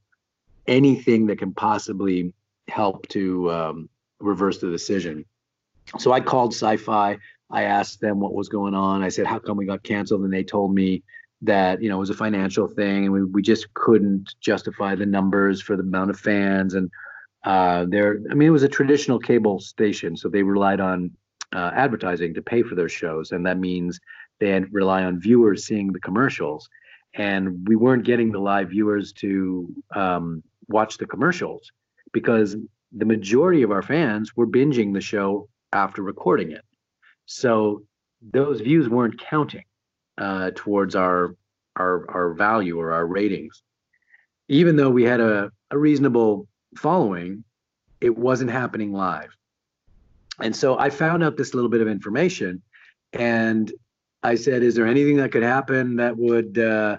anything 0.67 1.27
that 1.27 1.39
can 1.39 1.53
possibly 1.53 2.33
help 2.67 3.07
to 3.07 3.49
um, 3.51 3.89
reverse 4.19 4.59
the 4.59 4.69
decision. 4.69 5.25
So 5.97 6.11
I 6.11 6.19
called 6.19 6.53
sci-fi. 6.53 7.17
I 7.51 7.63
asked 7.63 7.99
them 7.99 8.19
what 8.19 8.33
was 8.33 8.49
going 8.49 8.75
on. 8.75 9.01
I 9.01 9.09
said, 9.09 9.25
"How 9.25 9.39
come 9.39 9.57
we 9.57 9.65
got 9.65 9.83
canceled?" 9.83 10.21
And 10.21 10.33
they 10.33 10.43
told 10.43 10.73
me 10.73 11.03
that 11.41 11.81
you 11.81 11.89
know 11.89 11.95
it 11.95 11.99
was 11.99 12.09
a 12.09 12.15
financial 12.15 12.67
thing, 12.67 13.05
and 13.05 13.13
we 13.13 13.23
we 13.23 13.41
just 13.41 13.73
couldn't 13.73 14.35
justify 14.39 14.95
the 14.95 15.05
numbers 15.05 15.61
for 15.61 15.75
the 15.75 15.83
amount 15.83 16.11
of 16.11 16.19
fans. 16.19 16.75
And 16.75 16.91
uh, 17.43 17.85
there, 17.87 18.19
I 18.29 18.33
mean, 18.33 18.49
it 18.49 18.51
was 18.51 18.63
a 18.63 18.69
traditional 18.69 19.19
cable 19.19 19.59
station, 19.59 20.15
so 20.15 20.29
they 20.29 20.43
relied 20.43 20.79
on 20.79 21.11
uh, 21.53 21.71
advertising 21.73 22.33
to 22.35 22.41
pay 22.41 22.61
for 22.61 22.75
their 22.75 22.89
shows, 22.89 23.31
and 23.31 23.45
that 23.45 23.57
means 23.57 23.99
they 24.39 24.59
rely 24.71 25.03
on 25.03 25.19
viewers 25.19 25.65
seeing 25.65 25.91
the 25.91 25.99
commercials. 25.99 26.69
And 27.15 27.67
we 27.67 27.75
weren't 27.75 28.05
getting 28.05 28.31
the 28.31 28.39
live 28.39 28.69
viewers 28.69 29.11
to 29.13 29.73
um, 29.95 30.43
watch 30.67 30.97
the 30.97 31.07
commercials 31.07 31.71
because 32.13 32.55
the 32.91 33.05
majority 33.05 33.61
of 33.63 33.71
our 33.71 33.81
fans 33.81 34.35
were 34.35 34.47
binging 34.47 34.93
the 34.93 35.01
show 35.01 35.47
after 35.71 36.01
recording 36.01 36.51
it. 36.51 36.65
So 37.25 37.83
those 38.21 38.61
views 38.61 38.89
weren't 38.89 39.19
counting 39.19 39.65
uh, 40.17 40.51
towards 40.55 40.95
our, 40.95 41.35
our 41.75 42.09
our 42.09 42.33
value 42.33 42.79
or 42.79 42.91
our 42.91 43.05
ratings. 43.05 43.61
Even 44.47 44.75
though 44.75 44.89
we 44.89 45.03
had 45.03 45.21
a, 45.21 45.51
a 45.71 45.77
reasonable 45.77 46.47
following, 46.75 47.43
it 48.01 48.17
wasn't 48.17 48.51
happening 48.51 48.91
live. 48.91 49.29
And 50.41 50.55
so 50.55 50.77
I 50.77 50.89
found 50.89 51.23
out 51.23 51.37
this 51.37 51.53
little 51.53 51.69
bit 51.69 51.81
of 51.81 51.87
information 51.87 52.61
and 53.13 53.71
I 54.23 54.35
said, 54.35 54.63
is 54.63 54.75
there 54.75 54.87
anything 54.87 55.17
that 55.17 55.31
could 55.31 55.43
happen 55.43 55.97
that 55.97 56.17
would 56.17 56.57
uh, 56.57 56.97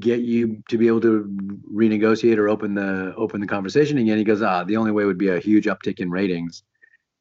get 0.00 0.20
you 0.20 0.62
to 0.68 0.78
be 0.78 0.88
able 0.88 1.00
to 1.00 1.24
renegotiate 1.72 2.38
or 2.38 2.48
open 2.48 2.74
the 2.74 3.14
open 3.16 3.40
the 3.40 3.46
conversation 3.46 3.98
again. 3.98 4.18
He 4.18 4.24
goes 4.24 4.42
ah 4.42 4.64
the 4.64 4.76
only 4.76 4.90
way 4.90 5.04
would 5.04 5.18
be 5.18 5.28
a 5.28 5.38
huge 5.38 5.66
uptick 5.66 6.00
in 6.00 6.10
ratings. 6.10 6.62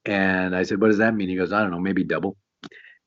And 0.06 0.56
i 0.56 0.63
said 0.63 0.82
what 0.82 0.88
does 0.88 0.97
that 0.97 1.15
mean? 1.15 1.30
He 1.30 1.36
goes 1.36 1.54
i 1.54 1.62
don't 1.62 1.71
know 1.71 1.80
maybe 1.80 2.04
double. 2.04 2.38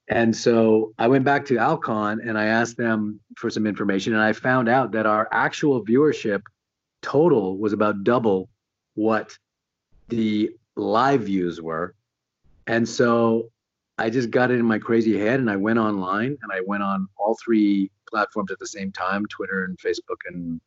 And 0.09 0.35
so 0.35 0.94
i 0.99 1.09
went 1.09 1.25
back 1.25 1.44
to 1.47 1.59
alcon 1.59 2.21
and 2.21 2.38
i 2.38 2.47
asked 2.47 2.77
them 2.77 3.21
for 3.37 3.51
some 3.51 3.66
information 3.66 4.14
and 4.14 4.23
i 4.23 4.33
found 4.33 4.68
out 4.68 4.92
that 4.92 5.07
our 5.07 5.29
actual 5.33 5.85
viewership 5.85 6.42
total 7.03 7.59
was 7.59 7.73
about 7.73 8.05
double 8.05 8.49
what 8.94 9.37
the 10.09 10.51
live 10.77 11.23
views 11.23 11.61
were. 11.61 11.94
And 12.66 12.88
so 12.88 13.51
I 13.98 14.11
just 14.11 14.30
got 14.30 14.50
it 14.50 14.61
in 14.61 14.64
my 14.64 14.78
crazy 14.78 15.18
head 15.18 15.40
and 15.40 15.50
I 15.50 15.56
went 15.56 15.78
online 15.78 16.38
and 16.40 16.52
I 16.52 16.61
went 16.66 16.82
on 16.82 17.08
all 17.16 17.37
three 17.42 17.90
platforms 18.08 18.50
at 18.50 18.58
the 18.58 18.66
same 18.66 18.92
time 18.92 19.26
Twitter 19.26 19.64
and 19.64 19.76
Facebook 19.78 20.20
and 20.26 20.61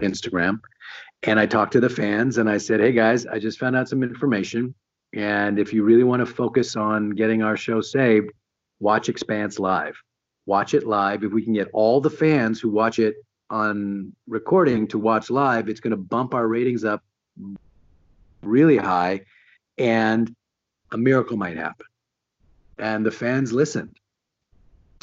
Instagram. 0.00 0.60
And 1.22 1.40
I 1.40 1.46
talked 1.46 1.72
to 1.72 1.80
the 1.80 1.88
fans 1.88 2.38
and 2.38 2.48
I 2.48 2.58
said, 2.58 2.80
Hey 2.80 2.92
guys, 2.92 3.26
I 3.26 3.38
just 3.38 3.58
found 3.58 3.74
out 3.74 3.88
some 3.88 4.02
information. 4.02 4.74
And 5.14 5.58
if 5.58 5.72
you 5.72 5.82
really 5.82 6.04
want 6.04 6.20
to 6.20 6.26
focus 6.26 6.76
on 6.76 7.10
getting 7.10 7.42
our 7.42 7.56
show 7.56 7.80
saved, 7.80 8.30
watch 8.80 9.08
Expanse 9.08 9.58
live. 9.58 9.96
Watch 10.46 10.74
it 10.74 10.86
live. 10.86 11.24
If 11.24 11.32
we 11.32 11.42
can 11.42 11.54
get 11.54 11.68
all 11.72 12.00
the 12.00 12.10
fans 12.10 12.60
who 12.60 12.70
watch 12.70 12.98
it 12.98 13.14
on 13.48 14.12
recording 14.26 14.86
to 14.88 14.98
watch 14.98 15.30
live, 15.30 15.68
it's 15.68 15.80
going 15.80 15.92
to 15.92 15.96
bump 15.96 16.34
our 16.34 16.46
ratings 16.46 16.84
up 16.84 17.02
really 18.42 18.76
high 18.76 19.22
and 19.78 20.34
a 20.92 20.98
miracle 20.98 21.36
might 21.36 21.56
happen. 21.56 21.86
And 22.78 23.04
the 23.04 23.10
fans 23.10 23.52
listened. 23.52 23.98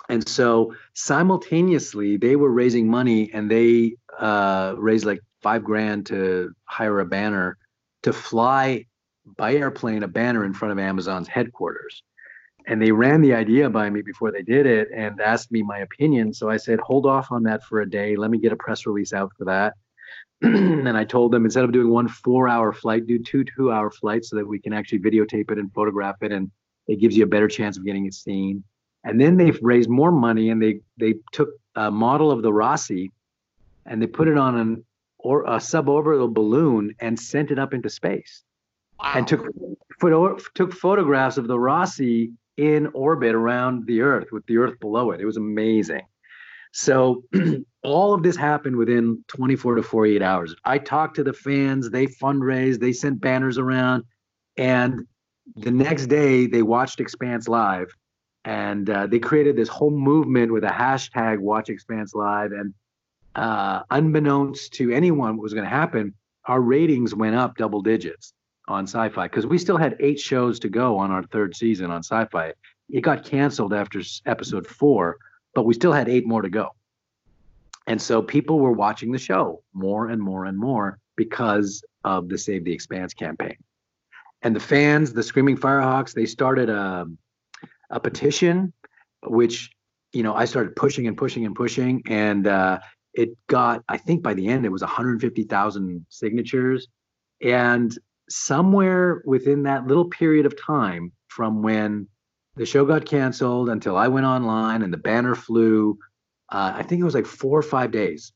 And 0.10 0.28
so 0.28 0.76
simultaneously, 0.94 2.18
they 2.18 2.36
were 2.36 2.52
raising 2.52 2.90
money 2.90 3.32
and 3.34 3.50
they 3.50 3.96
uh, 4.20 4.76
raised 4.78 5.06
like 5.06 5.22
five 5.42 5.64
grand 5.64 6.06
to 6.08 6.54
hire 6.66 7.00
a 7.00 7.06
banner 7.06 7.58
to 8.04 8.14
fly 8.14 8.86
by 9.38 9.54
airplane 9.54 10.04
a 10.04 10.08
banner 10.08 10.44
in 10.44 10.54
front 10.54 10.72
of 10.72 10.80
Amazon's 10.80 11.28
headquarters. 11.28 12.04
And 12.68 12.82
they 12.82 12.92
ran 12.92 13.22
the 13.22 13.34
idea 13.34 13.70
by 13.70 13.90
me 13.90 14.02
before 14.02 14.32
they 14.32 14.44
did 14.44 14.66
it 14.66 14.90
and 14.94 15.20
asked 15.20 15.52
me 15.52 15.64
my 15.64 15.80
opinion. 15.80 16.34
So 16.34 16.50
I 16.50 16.58
said, 16.58 16.80
hold 16.80 17.06
off 17.06 17.32
on 17.32 17.44
that 17.44 17.64
for 17.64 17.82
a 17.82 17.90
day. 17.90 18.16
Let 18.16 18.30
me 18.30 18.38
get 18.38 18.52
a 18.52 18.58
press 18.58 18.86
release 18.86 19.14
out 19.14 19.32
for 19.38 19.46
that. 19.46 19.74
and 20.42 20.98
I 20.98 21.06
told 21.06 21.32
them 21.32 21.46
instead 21.46 21.64
of 21.64 21.72
doing 21.72 21.90
one 21.90 22.08
four 22.08 22.48
hour 22.48 22.74
flight, 22.74 23.08
do 23.08 23.20
two 23.20 23.44
two 23.44 23.72
hour 23.72 23.90
flights 23.90 24.30
so 24.30 24.36
that 24.36 24.48
we 24.48 24.60
can 24.60 24.74
actually 24.74 25.00
videotape 25.00 25.52
it 25.52 25.58
and 25.58 25.74
photograph 25.74 26.18
it. 26.22 26.32
And 26.32 26.52
it 26.88 27.00
gives 27.00 27.16
you 27.16 27.24
a 27.24 27.28
better 27.28 27.48
chance 27.48 27.78
of 27.78 27.86
getting 27.86 28.06
it 28.06 28.14
seen. 28.14 28.64
And 29.04 29.20
then 29.20 29.38
they've 29.38 29.60
raised 29.62 29.90
more 29.90 30.12
money 30.12 30.50
and 30.50 30.62
they 30.62 30.82
they 30.98 31.16
took 31.32 31.50
a 31.76 31.90
model 31.90 32.32
of 32.32 32.42
the 32.42 32.52
Roci 32.52 33.10
and 33.86 34.02
they 34.02 34.08
put 34.08 34.28
it 34.28 34.38
on 34.38 34.58
an 34.58 34.86
or 35.18 35.44
a 35.44 35.58
suborbital 35.58 36.34
balloon 36.34 36.96
and 37.00 37.20
sent 37.20 37.52
it 37.52 37.60
up 37.60 37.74
into 37.74 37.90
space. 37.90 38.44
Wow. 39.00 39.14
And 39.16 39.28
took 39.28 39.48
took 40.56 40.74
photographs 40.74 41.38
of 41.38 41.48
the 41.48 41.58
Roci 41.58 42.32
in 42.58 42.88
orbit 42.94 43.34
around 43.34 43.88
the 43.88 44.02
Earth 44.02 44.28
with 44.32 44.46
the 44.46 44.58
Earth 44.58 44.80
below 44.80 45.12
it. 45.12 45.22
It 45.22 45.26
was 45.26 45.38
amazing. 45.38 46.02
So 46.74 47.24
all 47.84 48.14
of 48.14 48.24
this 48.24 48.36
happened 48.36 48.76
within 48.76 49.24
24 49.28 49.76
to 49.76 49.84
48 49.84 50.22
hours. 50.22 50.56
I 50.64 50.78
talked 50.78 51.16
to 51.18 51.24
the 51.24 51.34
fans, 51.34 51.90
they 51.90 52.08
fundraised, 52.08 52.80
they 52.80 52.94
sent 52.94 53.20
banners 53.20 53.58
around, 53.58 54.04
and 54.58 55.06
the 55.56 55.72
next 55.72 56.08
day 56.08 56.48
they 56.48 56.64
watched 56.64 57.00
Expanse 57.00 57.48
Live, 57.48 57.94
and 58.46 58.90
uh, 58.90 59.08
they 59.08 59.20
created 59.20 59.56
this 59.56 59.70
whole 59.70 59.92
movement 59.92 60.52
with 60.52 60.64
a 60.64 60.70
hashtag 60.70 61.40
Watch 61.40 61.70
Expanse 61.70 62.16
Live. 62.16 62.52
And 62.52 62.74
uh, 63.36 63.84
unbeknownst 63.90 64.74
to 64.74 64.92
anyone 64.92 65.38
what 65.38 65.44
was 65.44 65.54
going 65.54 65.66
to 65.66 65.70
happen, 65.70 66.14
our 66.46 66.60
ratings 66.60 67.14
went 67.14 67.36
up 67.36 67.58
double 67.58 67.82
digits 67.82 68.34
on 68.68 68.86
Sci-Fi 68.86 69.28
because 69.28 69.46
we 69.46 69.58
still 69.58 69.78
had 69.78 69.96
eight 70.00 70.20
shows 70.20 70.60
to 70.60 70.70
go 70.70 70.98
on 70.98 71.12
our 71.12 71.24
third 71.24 71.56
season 71.56 71.92
on 71.92 72.04
Sci-Fi. 72.04 72.54
It 72.90 73.02
got 73.02 73.24
canceled 73.24 73.74
after 73.74 74.02
episode 74.26 74.66
four, 74.66 75.18
but 75.54 75.66
we 75.66 75.74
still 75.74 75.94
had 75.94 76.10
eight 76.10 76.26
more 76.26 76.42
to 76.42 76.50
go. 76.50 76.70
And 77.88 78.02
so 78.02 78.22
people 78.22 78.60
were 78.60 78.72
watching 78.72 79.12
the 79.12 79.20
show 79.20 79.64
more 79.74 80.10
and 80.10 80.22
more 80.22 80.46
and 80.46 80.58
more 80.58 81.00
because 81.16 81.84
of 82.04 82.30
the 82.30 82.38
Save 82.38 82.64
the 82.64 82.74
Expanse 82.74 83.14
campaign. 83.14 83.58
And 84.42 84.56
the 84.56 84.60
fans, 84.60 85.14
the 85.14 85.24
Screaming 85.24 85.58
Firehawks, 85.58 86.14
they 86.14 86.26
started 86.26 86.70
a, 86.70 87.06
a 87.90 88.00
petition, 88.00 88.74
which, 89.24 89.72
you 90.14 90.24
know, 90.24 90.34
I 90.34 90.46
started 90.46 90.76
pushing 90.76 91.08
and 91.08 91.18
pushing 91.18 91.46
and 91.46 91.56
pushing. 91.56 92.02
And 92.08 92.48
uh, 92.48 92.80
it 93.14 93.30
got, 93.48 93.84
I 93.88 93.98
think 93.98 94.24
by 94.24 94.34
the 94.34 94.48
end, 94.48 94.66
it 94.66 94.72
was 94.72 94.82
150,000 94.82 96.06
signatures. 96.10 96.88
And 97.42 97.96
somewhere 98.30 99.22
within 99.26 99.64
that 99.64 99.88
little 99.88 100.06
period 100.06 100.46
of 100.46 100.60
time 100.60 101.12
from 101.28 101.62
when 101.62 102.08
the 102.56 102.66
show 102.66 102.86
got 102.86 103.06
canceled 103.06 103.70
until 103.70 103.96
I 103.96 104.08
went 104.08 104.26
online 104.26 104.82
and 104.82 104.92
the 104.92 104.98
banner 104.98 105.36
flew, 105.36 105.98
uh, 106.52 106.74
I 106.76 106.84
think 106.84 107.02
it 107.02 107.06
was 107.06 107.16
like 107.16 107.26
four 107.26 107.58
or 107.58 107.64
five 107.64 107.92
days. 107.92 108.34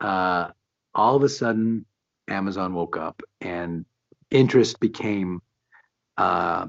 Uh, 0.00 0.48
all 0.94 1.16
of 1.16 1.22
a 1.22 1.28
sudden, 1.28 1.86
Amazon 2.28 2.74
woke 2.74 2.96
up 2.96 3.22
and 3.40 3.84
interest 4.32 4.80
became 4.80 5.40
uh, 6.16 6.66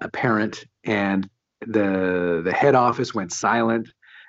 apparent, 0.00 0.64
and 0.84 1.28
the 1.60 2.40
the 2.44 2.52
head 2.52 2.74
office 2.74 3.14
went 3.14 3.32
silent, 3.32 3.88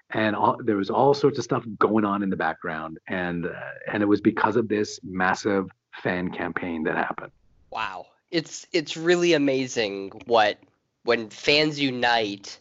and 0.10 0.36
all, 0.36 0.58
there 0.64 0.78
was 0.78 0.90
all 0.90 1.14
sorts 1.14 1.38
of 1.38 1.44
stuff 1.44 1.64
going 1.78 2.06
on 2.06 2.24
in 2.24 2.30
the 2.30 2.36
background, 2.36 3.00
and 3.08 3.46
uh, 3.46 3.52
and 3.92 4.04
it 4.04 4.08
was 4.08 4.22
because 4.22 4.56
of 4.56 4.68
this 4.68 5.00
massive 5.04 5.70
fan 6.02 6.32
campaign 6.32 6.84
that 6.84 6.96
happened. 6.96 7.32
Wow, 7.70 8.08
it's 8.32 8.68
it's 8.72 8.98
really 8.98 9.34
amazing 9.34 10.12
what 10.26 10.58
when 11.04 11.30
fans 11.30 11.80
unite, 11.80 12.60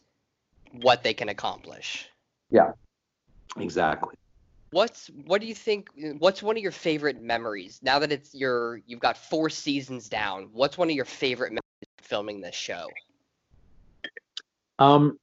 what 0.72 1.02
they 1.02 1.14
can 1.14 1.28
accomplish. 1.28 2.08
Yeah, 2.50 2.72
exactly. 3.58 4.14
What's 4.76 5.06
what 5.24 5.40
do 5.40 5.46
you 5.46 5.54
think? 5.54 5.88
What's 6.18 6.42
one 6.42 6.54
of 6.58 6.62
your 6.62 6.70
favorite 6.70 7.22
memories 7.22 7.80
now 7.82 7.98
that 7.98 8.12
it's 8.12 8.34
your 8.34 8.82
you've 8.86 9.00
got 9.00 9.16
four 9.16 9.48
seasons 9.48 10.10
down? 10.10 10.50
What's 10.52 10.76
one 10.76 10.90
of 10.90 10.94
your 10.94 11.06
favorite 11.06 11.52
memories 11.52 11.96
filming 12.02 12.42
this 12.42 12.54
show? 12.54 12.86
Um, 14.78 15.18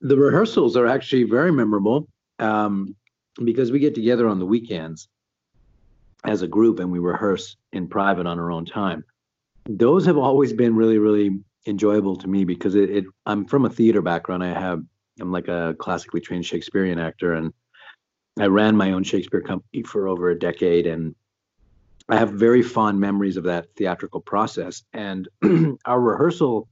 the 0.00 0.16
rehearsals 0.16 0.78
are 0.78 0.86
actually 0.86 1.24
very 1.24 1.52
memorable 1.52 2.08
um, 2.38 2.96
because 3.44 3.70
we 3.70 3.80
get 3.80 3.94
together 3.94 4.28
on 4.28 4.38
the 4.38 4.46
weekends 4.46 5.06
as 6.24 6.40
a 6.40 6.48
group 6.48 6.80
and 6.80 6.90
we 6.90 7.00
rehearse 7.00 7.58
in 7.74 7.86
private 7.86 8.26
on 8.26 8.38
our 8.38 8.50
own 8.50 8.64
time. 8.64 9.04
Those 9.68 10.06
have 10.06 10.16
always 10.16 10.54
been 10.54 10.74
really, 10.74 10.96
really 10.96 11.38
enjoyable 11.66 12.16
to 12.16 12.26
me 12.26 12.46
because 12.46 12.76
it, 12.76 12.88
it 12.88 13.04
I'm 13.26 13.44
from 13.44 13.66
a 13.66 13.70
theater 13.70 14.00
background. 14.00 14.42
I 14.42 14.58
have 14.58 14.80
I'm 15.20 15.32
like 15.32 15.48
a 15.48 15.76
classically 15.78 16.22
trained 16.22 16.46
Shakespearean 16.46 16.98
actor 16.98 17.34
and 17.34 17.52
I 18.40 18.46
ran 18.46 18.76
my 18.76 18.92
own 18.92 19.04
Shakespeare 19.04 19.40
company 19.40 19.82
for 19.82 20.08
over 20.08 20.30
a 20.30 20.38
decade 20.38 20.86
and 20.86 21.14
I 22.08 22.16
have 22.16 22.32
very 22.32 22.62
fond 22.62 22.98
memories 22.98 23.36
of 23.36 23.44
that 23.44 23.66
theatrical 23.76 24.20
process. 24.20 24.82
And 24.92 25.28
our 25.84 26.00
rehearsal 26.00 26.68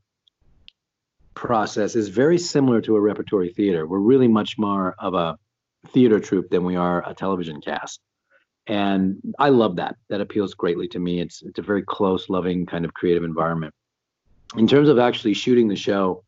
process 1.34 1.94
is 1.94 2.08
very 2.08 2.38
similar 2.38 2.80
to 2.80 2.96
a 2.96 3.00
repertory 3.00 3.50
theater. 3.50 3.86
We're 3.86 4.00
really 4.00 4.26
much 4.26 4.58
more 4.58 4.96
of 4.98 5.14
a 5.14 5.38
theater 5.88 6.18
troupe 6.18 6.50
than 6.50 6.64
we 6.64 6.74
are 6.74 7.08
a 7.08 7.14
television 7.14 7.60
cast. 7.60 8.00
And 8.66 9.18
I 9.38 9.50
love 9.50 9.76
that. 9.76 9.96
That 10.08 10.20
appeals 10.20 10.54
greatly 10.54 10.88
to 10.88 10.98
me. 10.98 11.20
It's 11.20 11.42
it's 11.42 11.58
a 11.58 11.62
very 11.62 11.82
close, 11.82 12.28
loving 12.28 12.66
kind 12.66 12.84
of 12.84 12.92
creative 12.92 13.22
environment. 13.22 13.72
In 14.56 14.66
terms 14.66 14.88
of 14.88 14.98
actually 14.98 15.34
shooting 15.34 15.68
the 15.68 15.76
show, 15.76 16.24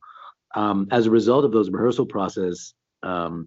um, 0.55 0.87
as 0.91 1.07
a 1.07 1.11
result 1.11 1.45
of 1.45 1.53
those 1.53 1.69
rehearsal 1.71 2.07
process, 2.07 2.73
um, 3.03 3.47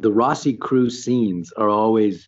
the 0.00 0.10
Roci 0.10 0.58
crew 0.58 0.90
scenes 0.90 1.52
are 1.52 1.68
always 1.68 2.26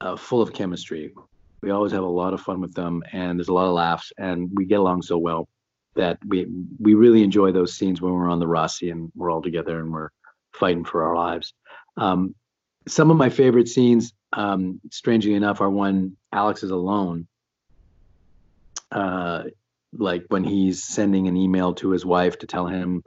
uh, 0.00 0.16
full 0.16 0.40
of 0.40 0.52
chemistry. 0.52 1.12
We 1.60 1.70
always 1.70 1.92
have 1.92 2.02
a 2.02 2.06
lot 2.06 2.34
of 2.34 2.40
fun 2.40 2.60
with 2.60 2.74
them, 2.74 3.02
and 3.12 3.38
there's 3.38 3.48
a 3.48 3.52
lot 3.52 3.66
of 3.66 3.74
laughs, 3.74 4.12
and 4.18 4.50
we 4.54 4.64
get 4.64 4.80
along 4.80 5.02
so 5.02 5.18
well 5.18 5.48
that 5.94 6.18
we 6.26 6.46
we 6.80 6.94
really 6.94 7.22
enjoy 7.22 7.52
those 7.52 7.74
scenes 7.74 8.00
when 8.00 8.12
we're 8.12 8.28
on 8.28 8.40
the 8.40 8.46
Roci 8.46 8.90
and 8.90 9.12
we're 9.14 9.30
all 9.30 9.42
together 9.42 9.78
and 9.78 9.92
we're 9.92 10.10
fighting 10.52 10.84
for 10.84 11.04
our 11.04 11.16
lives. 11.16 11.52
Um, 11.96 12.34
some 12.86 13.10
of 13.10 13.16
my 13.16 13.30
favorite 13.30 13.68
scenes, 13.68 14.12
um, 14.32 14.80
strangely 14.90 15.34
enough, 15.34 15.60
are 15.60 15.70
when 15.70 16.16
Alex 16.32 16.62
is 16.62 16.70
alone. 16.70 17.26
Uh, 18.90 19.44
like 19.96 20.24
when 20.28 20.44
he's 20.44 20.82
sending 20.82 21.28
an 21.28 21.36
email 21.36 21.74
to 21.74 21.90
his 21.90 22.04
wife 22.04 22.38
to 22.40 22.46
tell 22.46 22.66
him 22.66 23.02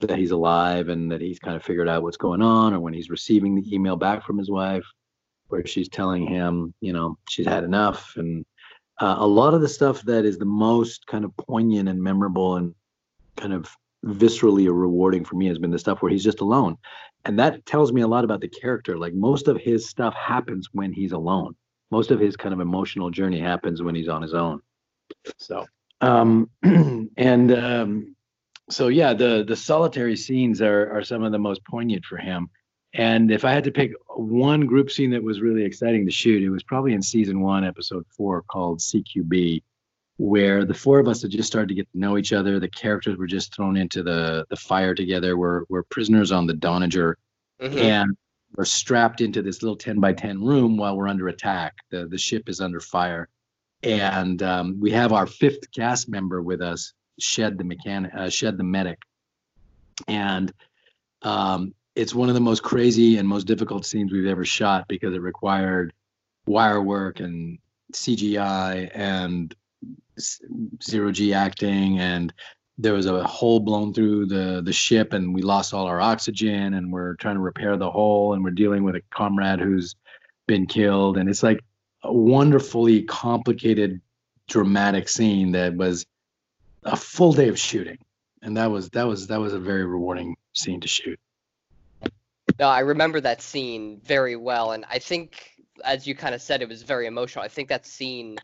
that 0.00 0.18
he's 0.18 0.30
alive 0.30 0.88
and 0.88 1.10
that 1.10 1.20
he's 1.20 1.38
kind 1.38 1.56
of 1.56 1.62
figured 1.62 1.88
out 1.88 2.02
what's 2.02 2.16
going 2.16 2.42
on, 2.42 2.72
or 2.72 2.80
when 2.80 2.94
he's 2.94 3.10
receiving 3.10 3.54
the 3.54 3.74
email 3.74 3.96
back 3.96 4.24
from 4.24 4.38
his 4.38 4.50
wife 4.50 4.84
where 5.48 5.66
she's 5.66 5.88
telling 5.88 6.26
him, 6.26 6.74
you 6.80 6.92
know, 6.92 7.18
she's 7.28 7.46
had 7.46 7.64
enough. 7.64 8.14
And 8.16 8.44
uh, 9.00 9.16
a 9.18 9.26
lot 9.26 9.54
of 9.54 9.60
the 9.60 9.68
stuff 9.68 10.02
that 10.02 10.24
is 10.24 10.38
the 10.38 10.44
most 10.44 11.06
kind 11.06 11.24
of 11.24 11.36
poignant 11.36 11.88
and 11.88 12.02
memorable 12.02 12.56
and 12.56 12.74
kind 13.36 13.52
of 13.52 13.68
viscerally 14.04 14.66
rewarding 14.66 15.24
for 15.24 15.36
me 15.36 15.46
has 15.46 15.58
been 15.58 15.70
the 15.70 15.78
stuff 15.78 16.02
where 16.02 16.12
he's 16.12 16.24
just 16.24 16.40
alone. 16.40 16.76
And 17.24 17.38
that 17.38 17.64
tells 17.66 17.92
me 17.92 18.02
a 18.02 18.08
lot 18.08 18.24
about 18.24 18.40
the 18.40 18.48
character. 18.48 18.96
Like 18.96 19.14
most 19.14 19.48
of 19.48 19.58
his 19.58 19.88
stuff 19.88 20.14
happens 20.14 20.68
when 20.72 20.92
he's 20.92 21.12
alone. 21.12 21.54
Most 21.90 22.10
of 22.10 22.20
his 22.20 22.36
kind 22.36 22.52
of 22.52 22.60
emotional 22.60 23.10
journey 23.10 23.40
happens 23.40 23.82
when 23.82 23.94
he's 23.94 24.08
on 24.08 24.22
his 24.22 24.34
own. 24.34 24.60
So, 25.38 25.66
um, 26.00 26.50
and 26.62 27.52
um, 27.52 28.14
so 28.70 28.88
yeah, 28.88 29.14
the 29.14 29.44
the 29.46 29.56
solitary 29.56 30.16
scenes 30.16 30.60
are 30.60 30.90
are 30.92 31.02
some 31.02 31.22
of 31.22 31.32
the 31.32 31.38
most 31.38 31.64
poignant 31.64 32.04
for 32.04 32.16
him. 32.16 32.50
And 32.94 33.30
if 33.30 33.44
I 33.44 33.52
had 33.52 33.64
to 33.64 33.70
pick 33.70 33.92
one 34.16 34.66
group 34.66 34.90
scene 34.90 35.10
that 35.10 35.22
was 35.22 35.40
really 35.40 35.64
exciting 35.64 36.06
to 36.06 36.12
shoot, 36.12 36.42
it 36.42 36.48
was 36.48 36.62
probably 36.62 36.94
in 36.94 37.02
season 37.02 37.40
one, 37.40 37.64
episode 37.64 38.06
four, 38.16 38.42
called 38.42 38.80
CQB. 38.80 39.62
where 40.16 40.64
the 40.64 40.74
four 40.74 40.98
of 40.98 41.06
us 41.06 41.22
had 41.22 41.30
just 41.30 41.46
started 41.46 41.68
to 41.68 41.74
get 41.74 41.90
to 41.92 41.98
know 41.98 42.18
each 42.18 42.32
other. 42.32 42.58
The 42.58 42.68
characters 42.68 43.16
were 43.16 43.26
just 43.26 43.54
thrown 43.54 43.76
into 43.76 44.02
the 44.02 44.46
the 44.50 44.56
fire 44.56 44.94
together. 44.94 45.36
We're 45.36 45.64
we're 45.68 45.84
prisoners 45.84 46.32
on 46.32 46.46
the 46.46 46.54
Donnager, 46.54 47.14
mm-hmm. 47.60 47.78
and 47.78 48.16
we're 48.56 48.64
strapped 48.64 49.20
into 49.20 49.42
this 49.42 49.62
little 49.62 49.76
ten 49.76 50.00
by 50.00 50.12
ten 50.12 50.42
room 50.42 50.76
while 50.76 50.96
we're 50.96 51.08
under 51.08 51.28
attack. 51.28 51.74
The 51.90 52.06
the 52.06 52.18
ship 52.18 52.48
is 52.48 52.60
under 52.60 52.80
fire, 52.80 53.28
and 53.82 54.42
um, 54.42 54.80
we 54.80 54.90
have 54.92 55.12
our 55.12 55.26
fifth 55.26 55.70
cast 55.72 56.08
member 56.08 56.42
with 56.42 56.60
us, 56.62 56.94
Shed 57.18 57.58
the 57.58 57.64
mechanic, 57.64 58.12
uh, 58.14 58.28
Shed 58.28 58.56
the 58.56 58.64
medic, 58.64 58.98
and 60.06 60.52
um, 61.22 61.74
it's 61.94 62.14
one 62.14 62.28
of 62.28 62.34
the 62.34 62.40
most 62.40 62.62
crazy 62.62 63.18
and 63.18 63.26
most 63.26 63.46
difficult 63.46 63.84
scenes 63.84 64.12
we've 64.12 64.26
ever 64.26 64.44
shot 64.44 64.86
because 64.88 65.14
it 65.14 65.20
required 65.20 65.92
wire 66.46 66.80
work 66.80 67.20
and 67.20 67.58
CGI 67.92 68.90
and 68.94 69.54
zero 70.82 71.10
G 71.10 71.34
acting. 71.34 71.98
And 71.98 72.32
there 72.78 72.94
was 72.94 73.06
a 73.06 73.24
hole 73.24 73.58
blown 73.60 73.92
through 73.92 74.26
the 74.26 74.62
the 74.64 74.72
ship 74.72 75.12
and 75.12 75.34
we 75.34 75.42
lost 75.42 75.74
all 75.74 75.86
our 75.86 76.00
oxygen 76.00 76.74
and 76.74 76.92
we're 76.92 77.14
trying 77.16 77.34
to 77.34 77.40
repair 77.40 77.76
the 77.76 77.90
hole 77.90 78.34
and 78.34 78.44
we're 78.44 78.50
dealing 78.50 78.84
with 78.84 78.94
a 78.94 79.02
comrade 79.10 79.60
who's 79.60 79.96
been 80.46 80.66
killed. 80.66 81.18
And 81.18 81.28
it's 81.28 81.42
like 81.42 81.60
a 82.04 82.12
wonderfully 82.12 83.02
complicated 83.02 84.00
dramatic 84.46 85.08
scene 85.08 85.52
that 85.52 85.74
was 85.74 86.06
a 86.88 86.96
full 86.96 87.32
day 87.32 87.48
of 87.48 87.58
shooting. 87.58 87.98
And 88.42 88.56
that 88.56 88.70
was 88.70 88.90
that 88.90 89.06
was 89.06 89.26
that 89.28 89.40
was 89.40 89.52
a 89.52 89.58
very 89.58 89.84
rewarding 89.84 90.36
scene 90.52 90.80
to 90.80 90.88
shoot. 90.88 91.18
No 92.58 92.68
i 92.68 92.80
remember 92.80 93.20
that 93.20 93.42
scene 93.42 94.00
very 94.04 94.36
well. 94.36 94.72
And 94.72 94.84
i 94.90 94.98
think 94.98 95.50
as 95.84 96.06
you 96.06 96.14
kind 96.14 96.34
of 96.34 96.42
said 96.42 96.62
it 96.62 96.68
was 96.68 96.82
very 96.82 97.06
emotional. 97.06 97.44
I 97.44 97.48
think 97.48 97.68
that 97.68 97.86
scene 97.86 98.38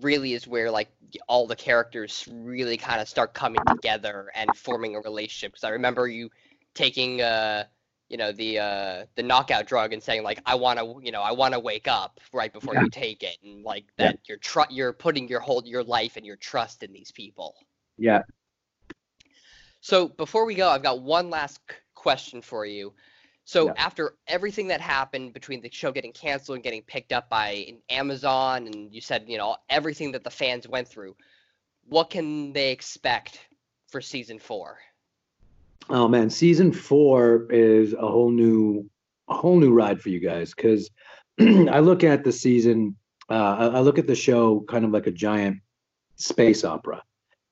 really 0.00 0.32
is 0.32 0.46
where 0.46 0.70
like 0.70 0.88
all 1.28 1.46
the 1.46 1.56
characters 1.56 2.28
really 2.32 2.76
kind 2.76 3.00
of 3.00 3.08
start 3.08 3.32
coming 3.34 3.60
together 3.68 4.30
and 4.34 4.50
forming 4.56 4.96
a 4.96 5.00
relationship. 5.00 5.52
Because 5.52 5.64
i 5.64 5.70
remember 5.70 6.08
you 6.08 6.30
taking 6.74 7.20
uh 7.20 7.64
you 8.08 8.16
know 8.16 8.32
the 8.32 8.58
uh 8.58 9.04
the 9.14 9.22
knockout 9.22 9.66
drug 9.66 9.92
and 9.92 10.02
saying 10.02 10.22
like 10.22 10.40
i 10.46 10.54
want 10.54 10.78
to 10.78 11.00
you 11.02 11.12
know 11.12 11.22
i 11.22 11.32
want 11.32 11.54
to 11.54 11.60
wake 11.60 11.88
up 11.88 12.20
right 12.32 12.52
before 12.52 12.74
yeah. 12.74 12.82
you 12.82 12.88
take 12.88 13.22
it. 13.22 13.36
And 13.44 13.62
like 13.62 13.84
that 13.98 14.14
yeah. 14.14 14.20
you're 14.28 14.38
tr- 14.38 14.70
you're 14.70 14.94
putting 14.94 15.28
your 15.28 15.40
whole 15.40 15.62
your 15.66 15.84
life 15.84 16.16
and 16.16 16.24
your 16.24 16.36
trust 16.36 16.82
in 16.82 16.92
these 16.92 17.12
people 17.12 17.54
yeah 17.98 18.22
so 19.80 20.08
before 20.08 20.44
we 20.44 20.54
go 20.54 20.68
i've 20.68 20.82
got 20.82 21.00
one 21.00 21.30
last 21.30 21.60
question 21.94 22.42
for 22.42 22.66
you 22.66 22.92
so 23.44 23.66
yeah. 23.66 23.72
after 23.76 24.14
everything 24.26 24.68
that 24.68 24.80
happened 24.80 25.34
between 25.34 25.60
the 25.60 25.70
show 25.70 25.92
getting 25.92 26.12
canceled 26.12 26.56
and 26.56 26.64
getting 26.64 26.82
picked 26.82 27.12
up 27.12 27.28
by 27.28 27.74
Amazon, 27.90 28.66
and 28.66 28.92
you 28.92 29.02
said 29.02 29.24
you 29.28 29.36
know 29.36 29.56
everything 29.68 30.12
that 30.12 30.24
the 30.24 30.30
fans 30.30 30.66
went 30.66 30.88
through, 30.88 31.14
what 31.86 32.10
can 32.10 32.52
they 32.52 32.72
expect 32.72 33.38
for 33.88 34.00
season 34.00 34.38
four? 34.38 34.78
Oh 35.90 36.08
man, 36.08 36.30
season 36.30 36.72
four 36.72 37.46
is 37.50 37.92
a 37.92 38.06
whole 38.06 38.30
new, 38.30 38.88
a 39.28 39.34
whole 39.34 39.58
new 39.58 39.72
ride 39.72 40.00
for 40.00 40.08
you 40.08 40.20
guys 40.20 40.54
because 40.54 40.90
I 41.40 41.80
look 41.80 42.02
at 42.02 42.24
the 42.24 42.32
season, 42.32 42.96
uh, 43.28 43.70
I 43.74 43.80
look 43.80 43.98
at 43.98 44.06
the 44.06 44.14
show 44.14 44.64
kind 44.68 44.86
of 44.86 44.92
like 44.92 45.06
a 45.06 45.12
giant 45.12 45.58
space 46.16 46.64
opera, 46.64 47.02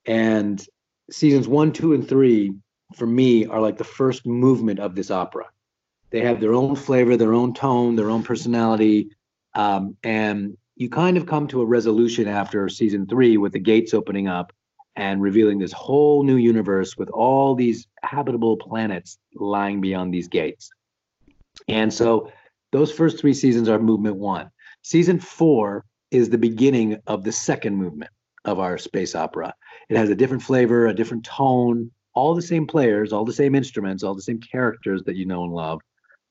and 0.07 0.65
seasons 1.11 1.49
one, 1.49 1.73
two, 1.73 1.95
and 1.95 2.09
three 2.09 2.55
for 2.97 3.07
me 3.07 3.47
are 3.47 3.61
like 3.61 3.79
the 3.79 3.85
first 3.85 4.27
movement 4.27 4.79
of 4.79 4.95
this 4.95 5.11
opera 5.11 5.47
they 6.12 6.21
have 6.21 6.41
their 6.41 6.55
own 6.55 6.77
flavor, 6.77 7.17
their 7.17 7.33
own 7.33 7.55
tone, 7.55 7.97
their 7.97 8.11
own 8.11 8.23
personality. 8.23 9.09
Um, 9.55 9.97
and 10.05 10.57
you 10.77 10.88
kind 10.88 11.17
of 11.17 11.27
come 11.27 11.49
to 11.49 11.62
a 11.62 11.67
resolution 11.67 12.29
after 12.29 12.69
season 12.69 13.07
three 13.07 13.38
with 13.38 13.53
the 13.53 13.59
gates 13.59 13.95
opening 13.95 14.29
up 14.29 14.53
and 14.95 15.23
revealing 15.23 15.59
this 15.59 15.73
whole 15.73 16.23
new 16.23 16.37
universe 16.37 16.99
with 16.99 17.09
all 17.09 17.55
these 17.55 17.87
habitable 18.03 18.59
planets 18.59 19.19
lying 19.35 19.81
beyond 19.81 20.12
these 20.12 20.29
gates. 20.29 20.71
And 21.67 21.93
so 21.93 22.31
those 22.73 22.93
first 22.93 23.19
three 23.19 23.35
seasons 23.35 23.71
are 23.71 23.79
movement 23.79 24.17
one. 24.17 24.51
Season 24.83 25.19
four 25.19 25.87
is 26.11 26.29
the 26.29 26.38
beginning 26.38 26.99
of 27.07 27.25
the 27.25 27.33
second 27.33 27.77
movement 27.77 28.11
of 28.45 28.59
our 28.59 28.77
space 28.77 29.15
opera. 29.15 29.55
It 29.88 29.96
has 29.96 30.11
a 30.11 30.14
different 30.14 30.42
flavor, 30.42 30.87
a 30.87 30.94
different 30.94 31.24
tone, 31.24 31.90
all 32.14 32.35
the 32.35 32.42
same 32.42 32.66
players, 32.66 33.12
all 33.12 33.24
the 33.24 33.32
same 33.32 33.54
instruments, 33.54 34.02
all 34.02 34.14
the 34.14 34.22
same 34.22 34.40
characters 34.40 35.02
that 35.04 35.16
you 35.16 35.26
know 35.26 35.44
and 35.44 35.52
love, 35.52 35.80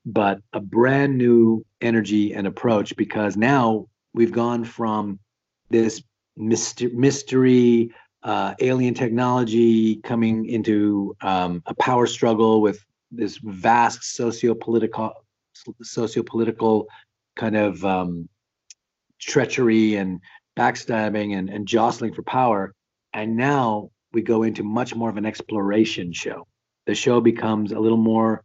but 0.06 0.40
a 0.54 0.60
brand 0.60 1.18
new 1.18 1.66
energy 1.82 2.34
and 2.34 2.48
approach 2.48 2.96
because 2.96 3.38
now 3.38 3.88
we've 4.14 4.32
gone 4.32 4.64
from 4.64 5.20
this 5.70 6.04
mystery, 6.38 7.92
uh, 8.24 8.54
alien 8.60 8.94
technology 8.94 9.96
coming 9.98 10.46
into 10.48 11.16
um, 11.22 11.64
a 11.66 11.74
power 11.76 12.06
struggle 12.06 12.62
with 12.62 12.84
this 13.12 13.38
vast 13.38 14.04
socio-political 14.04 15.14
socio-political 15.82 16.88
kind 17.36 17.56
of 17.56 17.84
um, 17.86 18.28
treachery 19.20 19.96
and 19.96 20.20
backstabbing 20.58 21.38
and, 21.38 21.50
and 21.50 21.68
jostling 21.68 22.14
for 22.14 22.24
power 22.24 22.74
and 23.14 23.36
now 23.36 23.92
we 24.14 24.22
go 24.22 24.44
into 24.44 24.64
much 24.64 24.96
more 24.96 25.10
of 25.10 25.18
an 25.18 25.26
exploration 25.26 26.12
show 26.12 26.48
the 26.86 26.96
show 26.96 27.22
becomes 27.22 27.72
a 27.72 27.80
little 27.80 27.98
more 27.98 28.44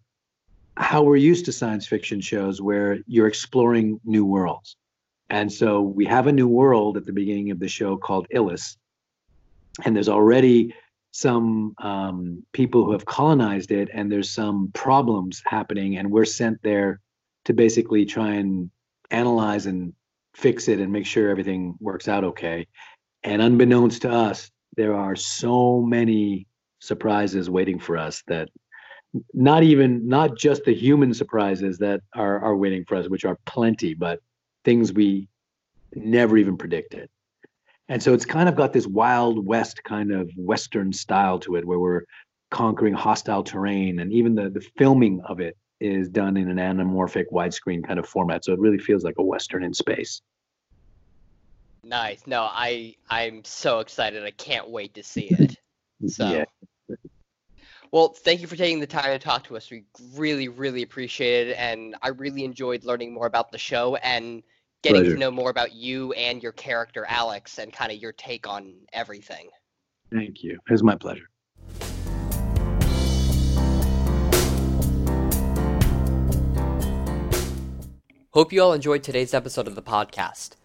how 0.77 1.03
we're 1.03 1.17
used 1.17 1.47
to 1.47 1.53
science 1.53 1.87
fiction 1.87 2.21
shows 2.21 2.61
where 2.61 2.99
you're 3.07 3.27
exploring 3.27 4.01
new 4.05 4.25
worlds. 4.25 4.77
And 5.31 5.51
so 5.51 5.81
we 5.81 6.05
have 6.07 6.27
a 6.27 6.33
new 6.33 6.47
world 6.47 6.97
at 6.97 7.07
the 7.07 7.13
beginning 7.13 7.51
of 7.51 7.59
the 7.59 7.69
show 7.69 7.97
called 7.97 8.27
Ilus. 8.33 8.77
And 9.85 9.97
there's 9.97 10.09
already 10.09 10.75
some 11.13 11.75
um, 11.79 12.45
people 12.53 12.85
who 12.85 12.93
have 12.93 13.07
colonized 13.07 13.71
it, 13.71 13.89
and 13.93 14.13
there's 14.13 14.31
some 14.31 14.71
problems 14.75 15.43
happening. 15.45 15.97
And 15.97 16.11
we're 16.11 16.27
sent 16.27 16.63
there 16.63 17.01
to 17.47 17.55
basically 17.55 18.05
try 18.05 18.35
and 18.35 18.71
analyze 19.11 19.67
and 19.67 19.95
fix 20.35 20.69
it 20.69 20.79
and 20.79 20.93
make 20.93 21.07
sure 21.07 21.31
everything 21.31 21.77
works 21.81 22.07
out 22.07 22.23
okay. 22.23 22.67
And 23.23 23.41
unbeknownst 23.41 24.03
to 24.03 24.11
us, 24.11 24.51
there 24.77 24.95
are 24.95 25.17
so 25.17 25.81
many 25.81 26.47
surprises 26.81 27.51
waiting 27.51 27.79
for 27.79 27.97
us 27.97 28.23
that 28.29 28.49
not 29.33 29.63
even 29.63 30.07
not 30.07 30.37
just 30.37 30.65
the 30.65 30.75
human 30.75 31.15
surprises 31.15 31.79
that 31.79 32.01
are 32.15 32.39
are 32.41 32.57
waiting 32.57 32.85
for 32.85 32.97
us, 32.97 33.09
which 33.09 33.25
are 33.25 33.39
plenty, 33.47 33.95
but 33.95 34.21
things 34.65 34.93
we 34.93 35.29
never 35.95 36.37
even 36.37 36.57
predicted. 36.57 37.09
And 37.89 38.03
so 38.03 38.13
it's 38.13 38.27
kind 38.27 38.49
of 38.49 38.57
got 38.57 38.73
this 38.73 38.87
wild 38.87 39.47
west 39.47 39.83
kind 39.85 40.13
of 40.13 40.31
western 40.37 40.93
style 40.93 41.39
to 41.41 41.57
it, 41.57 41.65
where 41.65 41.79
we're 41.79 42.03
conquering 42.51 42.95
hostile 42.95 43.43
terrain, 43.43 44.01
and 44.01 44.13
even 44.13 44.35
the 44.35 44.51
the 44.51 44.67
filming 44.77 45.21
of 45.23 45.41
it 45.41 45.57
is 45.81 46.09
done 46.09 46.37
in 46.37 46.51
an 46.51 46.57
anamorphic 46.57 47.27
widescreen 47.33 47.87
kind 47.87 47.99
of 47.99 48.07
format. 48.07 48.45
So 48.45 48.53
it 48.53 48.59
really 48.59 48.79
feels 48.79 49.05
like 49.05 49.17
a 49.19 49.23
western 49.23 49.63
in 49.63 49.75
space. 49.75 50.21
Nice. 51.87 52.27
No, 52.27 52.49
I 52.51 52.97
I'm 53.09 53.45
so 53.45 53.79
excited. 53.79 54.25
I 54.25 54.33
can't 54.33 54.69
wait 54.69 54.95
to 54.95 55.03
see 55.03 55.29
it. 55.31 55.57
So. 56.09 56.29
yeah. 56.29 56.45
Well, 57.91 58.09
thank 58.09 58.43
you 58.43 58.47
for 58.47 58.55
taking 58.55 58.81
the 58.81 58.87
time 58.87 59.05
to 59.05 59.19
talk 59.19 59.45
to 59.45 59.57
us. 59.57 59.71
We 59.71 59.85
really, 60.15 60.49
really 60.49 60.83
appreciate 60.83 61.49
it, 61.49 61.57
and 61.57 61.97
I 62.03 62.09
really 62.09 62.45
enjoyed 62.45 62.85
learning 62.85 63.15
more 63.15 63.27
about 63.27 63.51
the 63.51 63.57
show 63.57 63.97
and 63.97 64.43
getting 64.83 65.01
Pleasure. 65.01 65.15
to 65.15 65.19
know 65.19 65.31
more 65.31 65.49
about 65.49 65.73
you 65.73 66.13
and 66.13 66.43
your 66.43 66.53
character, 66.53 67.07
Alex, 67.09 67.59
and 67.59 67.73
kind 67.73 67.91
of 67.91 67.97
your 67.97 68.13
take 68.13 68.47
on 68.47 68.75
everything. 68.93 69.49
Thank 70.13 70.43
you. 70.43 70.59
It 70.69 70.71
was 70.71 70.83
my 70.83 70.97
pleasure. 70.97 71.31
Hope 78.35 78.53
you 78.53 78.61
all 78.61 78.75
enjoyed 78.75 79.03
today's 79.03 79.33
episode 79.33 79.67
of 79.67 79.77
the 79.77 79.83
podcast. 79.83 80.57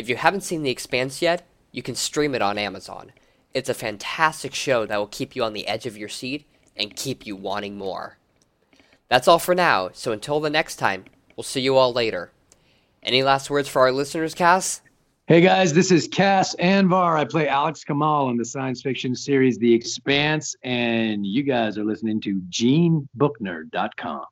If 0.00 0.08
you 0.08 0.16
haven't 0.16 0.40
seen 0.40 0.62
The 0.62 0.70
Expanse 0.70 1.20
yet, 1.20 1.46
you 1.72 1.82
can 1.82 1.94
stream 1.94 2.34
it 2.34 2.40
on 2.40 2.56
Amazon. 2.56 3.12
It's 3.52 3.68
a 3.68 3.74
fantastic 3.74 4.54
show 4.54 4.86
that 4.86 4.96
will 4.96 5.06
keep 5.06 5.36
you 5.36 5.44
on 5.44 5.52
the 5.52 5.66
edge 5.66 5.84
of 5.84 5.98
your 5.98 6.08
seat 6.08 6.46
and 6.74 6.96
keep 6.96 7.26
you 7.26 7.36
wanting 7.36 7.76
more. 7.76 8.16
That's 9.10 9.28
all 9.28 9.38
for 9.38 9.54
now, 9.54 9.90
so 9.92 10.10
until 10.10 10.40
the 10.40 10.48
next 10.48 10.76
time, 10.76 11.04
we'll 11.36 11.44
see 11.44 11.60
you 11.60 11.76
all 11.76 11.92
later. 11.92 12.32
Any 13.02 13.22
last 13.22 13.50
words 13.50 13.68
for 13.68 13.82
our 13.82 13.92
listeners, 13.92 14.34
Cas? 14.34 14.80
Hey 15.26 15.42
guys, 15.42 15.74
this 15.74 15.90
is 15.90 16.08
Cas 16.08 16.56
Anvar. 16.56 17.18
I 17.18 17.26
play 17.26 17.46
Alex 17.46 17.84
Kamal 17.84 18.30
in 18.30 18.38
the 18.38 18.44
science 18.46 18.80
fiction 18.80 19.14
series 19.14 19.58
The 19.58 19.74
Expanse, 19.74 20.56
and 20.62 21.26
you 21.26 21.42
guys 21.42 21.76
are 21.76 21.84
listening 21.84 22.22
to 22.22 22.40
GeneBookNerd.com. 22.48 24.24